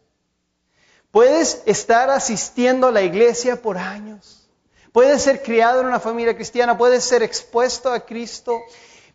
[1.11, 4.49] Puedes estar asistiendo a la iglesia por años.
[4.91, 6.77] Puedes ser criado en una familia cristiana.
[6.77, 8.61] Puedes ser expuesto a Cristo.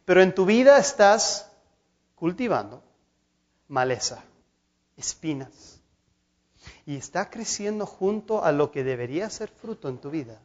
[0.04, 1.50] Pero en tu vida estás
[2.14, 2.82] cultivando
[3.70, 4.22] maleza,
[4.96, 5.80] espinas.
[6.84, 10.40] Y está creciendo junto a lo que debería ser fruto en tu vida.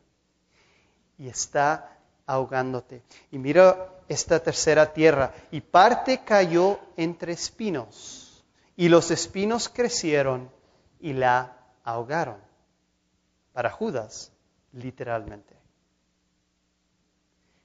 [1.17, 1.94] Y está
[2.25, 3.03] ahogándote.
[3.31, 5.33] Y mira esta tercera tierra.
[5.51, 8.43] Y parte cayó entre espinos.
[8.75, 10.51] Y los espinos crecieron
[10.99, 12.37] y la ahogaron.
[13.53, 14.31] Para Judas,
[14.73, 15.55] literalmente.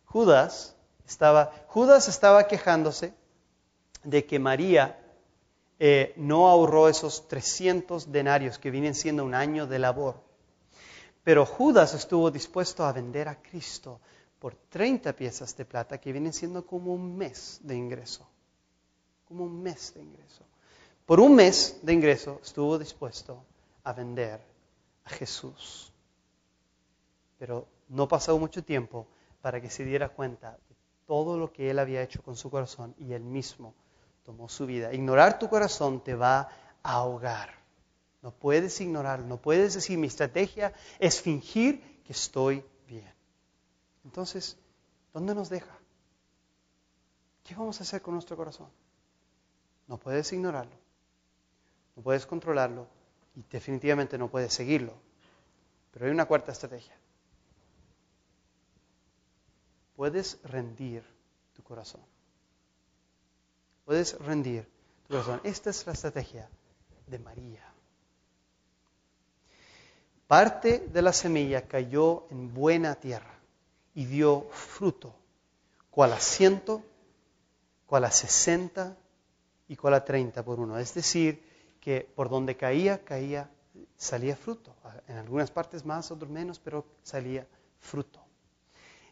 [0.05, 3.15] Judas estaba, Judas estaba quejándose
[4.05, 4.99] de que María
[5.79, 10.21] eh, no ahorró esos 300 denarios que vienen siendo un año de labor.
[11.25, 14.01] Pero Judas estuvo dispuesto a vender a Cristo
[14.41, 18.27] por 30 piezas de plata que vienen siendo como un mes de ingreso.
[19.27, 20.45] Como un mes de ingreso.
[21.07, 23.45] Por un mes de ingreso estuvo dispuesto
[23.85, 24.41] a vender
[25.05, 25.93] a Jesús.
[27.39, 29.07] Pero no pasó mucho tiempo
[29.43, 30.77] para que se diera cuenta de
[31.07, 33.75] todo lo que él había hecho con su corazón y él mismo
[34.25, 34.93] tomó su vida.
[34.95, 36.49] Ignorar tu corazón te va
[36.83, 37.51] a ahogar.
[38.23, 42.65] No puedes ignorarlo, no puedes decir mi estrategia es fingir que estoy.
[44.05, 44.57] Entonces,
[45.13, 45.77] ¿dónde nos deja?
[47.45, 48.69] ¿Qué vamos a hacer con nuestro corazón?
[49.87, 50.77] No puedes ignorarlo,
[51.97, 52.87] no puedes controlarlo
[53.35, 54.95] y definitivamente no puedes seguirlo.
[55.91, 56.97] Pero hay una cuarta estrategia.
[59.97, 61.05] Puedes rendir
[61.55, 62.01] tu corazón.
[63.85, 64.69] Puedes rendir
[65.03, 65.41] tu corazón.
[65.43, 66.49] Esta es la estrategia
[67.09, 67.67] de María.
[70.29, 73.40] Parte de la semilla cayó en buena tierra
[73.95, 75.15] y dio fruto,
[75.91, 76.83] cual a ciento,
[77.87, 78.97] cual a sesenta
[79.69, 80.79] y cual a treinta por uno.
[80.79, 81.43] Es decir,
[81.81, 83.51] que por donde caía, caía,
[83.97, 84.75] salía fruto.
[85.09, 87.47] En algunas partes más, otros menos, pero salía
[87.79, 88.21] fruto.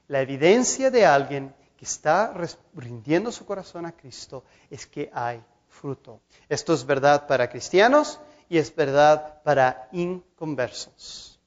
[0.09, 2.35] La evidencia de alguien que está
[2.75, 6.21] rindiendo su corazón a Cristo es que hay fruto.
[6.49, 11.39] Esto es verdad para cristianos y es verdad para inconversos.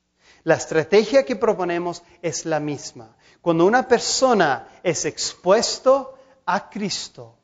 [0.44, 3.16] La estrategia que proponemos es la misma.
[3.42, 7.36] Cuando una persona es expuesto a Cristo,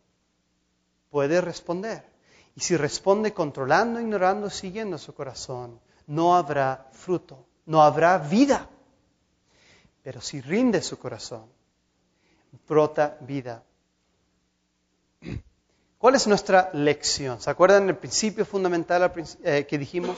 [1.10, 2.06] puede responder.
[2.56, 8.70] Y si responde controlando, ignorando, siguiendo su corazón, no habrá fruto, no habrá vida.
[10.04, 11.46] Pero si rinde su corazón,
[12.68, 13.64] brota vida.
[15.98, 17.42] ¿Cuál es nuestra lección?
[17.42, 19.12] ¿Se acuerdan el principio fundamental
[19.44, 20.18] eh, que dijimos?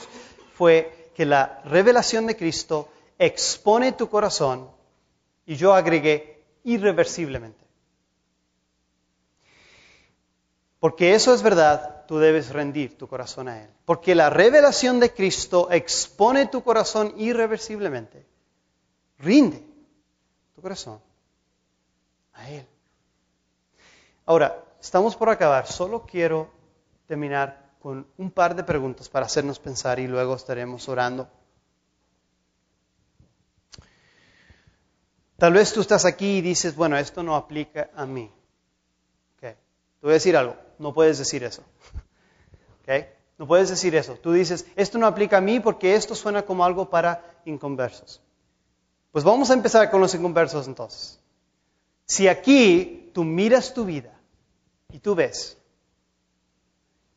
[0.54, 4.79] Fue que la revelación de Cristo expone tu corazón
[5.50, 7.64] y yo agregué irreversiblemente.
[10.78, 13.68] Porque eso es verdad, tú debes rendir tu corazón a Él.
[13.84, 18.24] Porque la revelación de Cristo expone tu corazón irreversiblemente.
[19.18, 19.60] Rinde
[20.54, 21.00] tu corazón
[22.34, 22.64] a Él.
[24.26, 25.66] Ahora, estamos por acabar.
[25.66, 26.48] Solo quiero
[27.08, 31.28] terminar con un par de preguntas para hacernos pensar y luego estaremos orando.
[35.40, 38.30] Tal vez tú estás aquí y dices, bueno, esto no aplica a mí.
[39.38, 39.52] Okay.
[39.52, 41.62] Te voy a decir algo, no puedes decir eso.
[42.82, 43.06] Okay.
[43.38, 44.14] No puedes decir eso.
[44.14, 48.20] Tú dices, esto no aplica a mí porque esto suena como algo para inconversos.
[49.12, 51.20] Pues vamos a empezar con los inconversos entonces.
[52.04, 54.12] Si aquí tú miras tu vida
[54.90, 55.56] y tú ves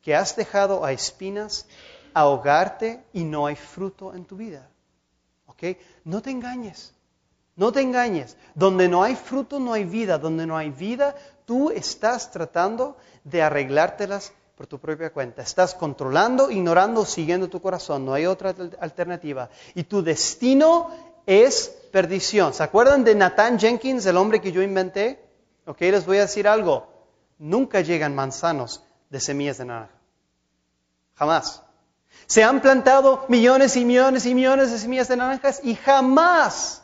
[0.02, 1.66] que has dejado a espinas
[2.14, 4.70] ahogarte y no hay fruto en tu vida,
[5.48, 5.78] ¿ok?
[6.04, 6.94] No te engañes.
[7.56, 8.38] No te engañes.
[8.56, 10.18] Donde no hay fruto, no hay vida.
[10.18, 15.42] Donde no hay vida, tú estás tratando de arreglártelas por tu propia cuenta.
[15.42, 18.06] Estás controlando, ignorando, siguiendo tu corazón.
[18.06, 19.50] No hay otra alternativa.
[19.76, 20.90] Y tu destino
[21.26, 22.54] es perdición.
[22.54, 25.24] ¿Se acuerdan de Nathan Jenkins, el hombre que yo inventé?
[25.66, 26.88] Ok, les voy a decir algo.
[27.38, 29.94] Nunca llegan manzanos de semillas de naranja.
[31.16, 31.62] Jamás.
[32.26, 36.83] Se han plantado millones y millones y millones de semillas de naranjas y jamás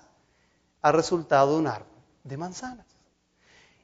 [0.82, 1.88] ha resultado un árbol
[2.24, 2.86] de manzanas.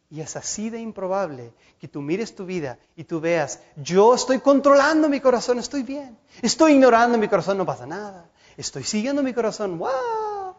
[0.10, 4.40] Y es así de improbable que tú mires tu vida y tú veas, yo estoy
[4.40, 6.18] controlando mi corazón, estoy bien.
[6.42, 8.30] Estoy ignorando mi corazón, no pasa nada.
[8.56, 10.56] Estoy siguiendo mi corazón, wow.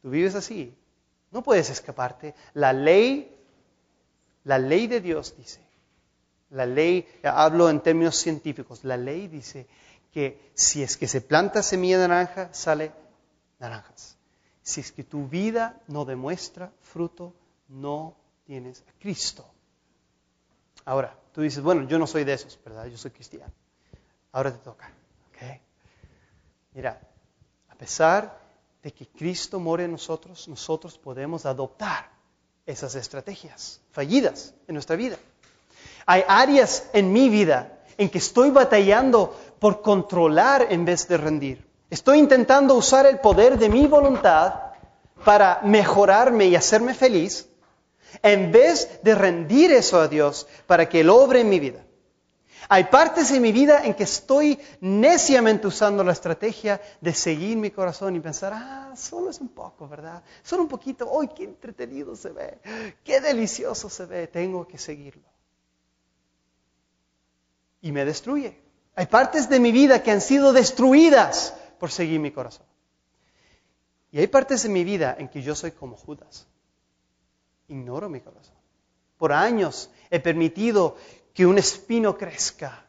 [0.00, 0.74] Tú vives así.
[1.30, 2.34] No puedes escaparte.
[2.54, 3.36] La ley,
[4.44, 5.60] la ley de Dios dice,
[6.50, 9.66] la ley, hablo en términos científicos, la ley dice
[10.12, 12.92] que si es que se planta semilla de naranja, sale
[13.58, 14.16] naranjas.
[14.62, 17.34] Si es que tu vida no demuestra fruto,
[17.68, 19.44] no tienes a Cristo.
[20.84, 22.86] Ahora, tú dices, bueno, yo no soy de esos, ¿verdad?
[22.86, 23.52] Yo soy cristiano.
[24.32, 24.90] Ahora te toca.
[25.30, 25.60] ¿ok?
[26.74, 27.00] Mira,
[27.68, 28.40] a pesar
[28.82, 32.10] de que Cristo more en nosotros, nosotros podemos adoptar
[32.66, 35.18] esas estrategias fallidas en nuestra vida.
[36.06, 41.71] Hay áreas en mi vida en que estoy batallando por controlar en vez de rendir.
[41.92, 44.54] Estoy intentando usar el poder de mi voluntad
[45.26, 47.46] para mejorarme y hacerme feliz,
[48.22, 51.84] en vez de rendir eso a Dios para que Él obre en mi vida.
[52.70, 57.70] Hay partes en mi vida en que estoy neciamente usando la estrategia de seguir mi
[57.70, 60.22] corazón y pensar, ah, solo es un poco, ¿verdad?
[60.42, 62.58] Solo un poquito, ¡ay, qué entretenido se ve!
[63.04, 64.28] ¡Qué delicioso se ve!
[64.28, 65.28] Tengo que seguirlo.
[67.82, 68.58] Y me destruye.
[68.94, 71.52] Hay partes de mi vida que han sido destruidas
[71.82, 72.64] por seguir mi corazón.
[74.12, 76.46] Y hay partes de mi vida en que yo soy como Judas.
[77.66, 78.54] Ignoro mi corazón.
[79.18, 80.96] Por años he permitido
[81.34, 82.86] que un espino crezca.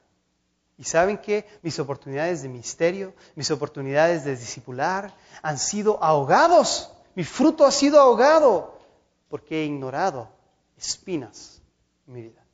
[0.78, 6.94] Y saben que mis oportunidades de misterio, mis oportunidades de discipular han sido ahogados.
[7.16, 8.80] Mi fruto ha sido ahogado
[9.28, 10.30] porque he ignorado
[10.78, 11.64] espinas
[12.06, 12.46] en mi vida.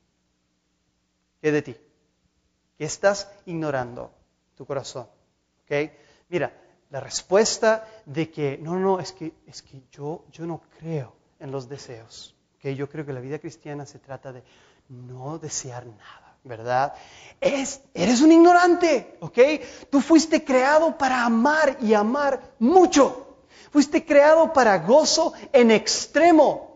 [1.42, 1.76] ¿Qué de ti?
[2.78, 4.10] ¿Qué estás ignorando?
[4.56, 5.06] Tu corazón.
[5.64, 5.92] ¿Okay?
[6.30, 6.52] Mira,
[6.90, 11.50] la respuesta de que no, no, es que, es que yo, yo no creo en
[11.50, 12.34] los deseos.
[12.58, 12.74] ¿Okay?
[12.74, 14.42] Yo creo que la vida cristiana se trata de
[14.88, 16.94] no desear nada, ¿verdad?
[17.40, 19.38] Es, eres un ignorante, ¿ok?
[19.90, 23.38] Tú fuiste creado para amar y amar mucho.
[23.70, 26.69] Fuiste creado para gozo en extremo.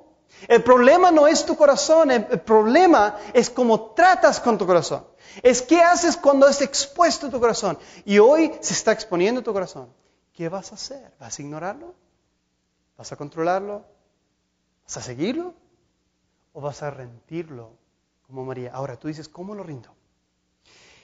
[0.49, 5.07] El problema no es tu corazón, el, problema es cómo tratas con tu corazón.
[5.43, 7.79] Es qué haces cuando es expuesto tu corazón.
[8.05, 9.93] Y hoy se está exponiendo tu corazón.
[10.33, 11.13] ¿Qué vas a hacer?
[11.19, 11.95] ¿Vas a ignorarlo?
[12.97, 13.85] ¿Vas a controlarlo?
[14.85, 15.55] ¿Vas a seguirlo?
[16.53, 17.73] ¿O vas a rendirlo
[18.27, 18.73] como María.
[18.73, 19.95] Ahora tú dices, ¿cómo lo rindo?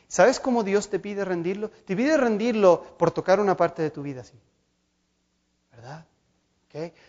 [0.09, 1.71] ¿Sabes cómo Dios te pide rendirlo?
[1.71, 4.39] Te pide rendirlo por tocar una parte de tu vida así.
[5.71, 6.07] ¿Verdad?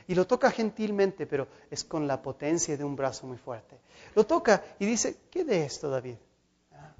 [0.07, 3.79] Y lo toca gentilmente, pero es con la potencia de un brazo muy fuerte.
[4.15, 6.15] Lo toca y dice, ¿qué de esto, David?
[6.73, 6.93] ¿Ah?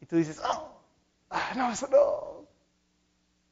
[0.00, 0.68] Y tú dices, oh,
[1.30, 2.46] ah, no, eso no.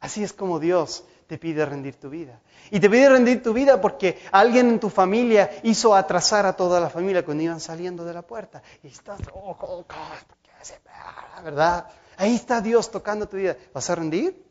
[0.00, 2.40] Así es como Dios te pide rendir tu vida.
[2.70, 6.78] Y te pide rendir tu vida porque alguien en tu familia hizo atrasar a toda
[6.78, 8.62] la familia cuando iban saliendo de la puerta.
[8.82, 11.88] Y estás, oh, oh, oh ¿verdad?
[12.16, 13.57] Ahí está Dios tocando tu vida.
[13.72, 14.44] ¿Vas a rendir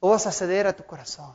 [0.00, 1.34] o vas a ceder a tu corazón?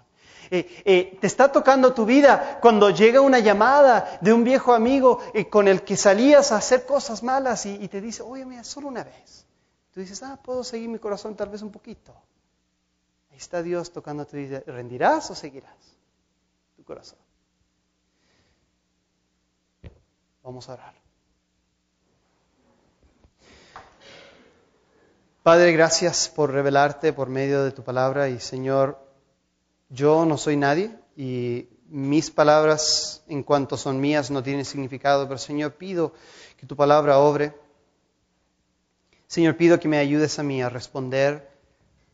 [0.53, 5.19] Eh, eh, te está tocando tu vida cuando llega una llamada de un viejo amigo
[5.33, 8.65] eh, con el que salías a hacer cosas malas y, y te dice, oye, mira,
[8.65, 9.45] solo una vez.
[9.93, 12.13] Tú dices, ah, puedo seguir mi corazón tal vez un poquito.
[13.31, 14.61] Ahí está Dios tocando tu vida.
[14.67, 15.73] ¿Rendirás o seguirás
[16.75, 17.19] tu corazón?
[20.43, 20.93] Vamos a orar.
[25.43, 29.10] Padre, gracias por revelarte por medio de tu palabra y Señor,
[29.91, 35.37] yo no soy nadie y mis palabras en cuanto son mías no tienen significado, pero
[35.37, 36.13] Señor, pido
[36.57, 37.53] que tu palabra obre.
[39.27, 41.51] Señor, pido que me ayudes a mí a responder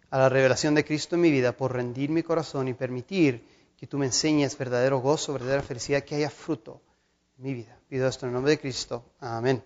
[0.09, 3.45] a la revelación de Cristo en mi vida por rendir mi corazón y permitir
[3.77, 6.81] que tú me enseñes verdadero gozo, verdadera felicidad, que haya fruto
[7.37, 7.77] en mi vida.
[7.87, 9.03] Pido esto en el nombre de Cristo.
[9.19, 9.63] Amén.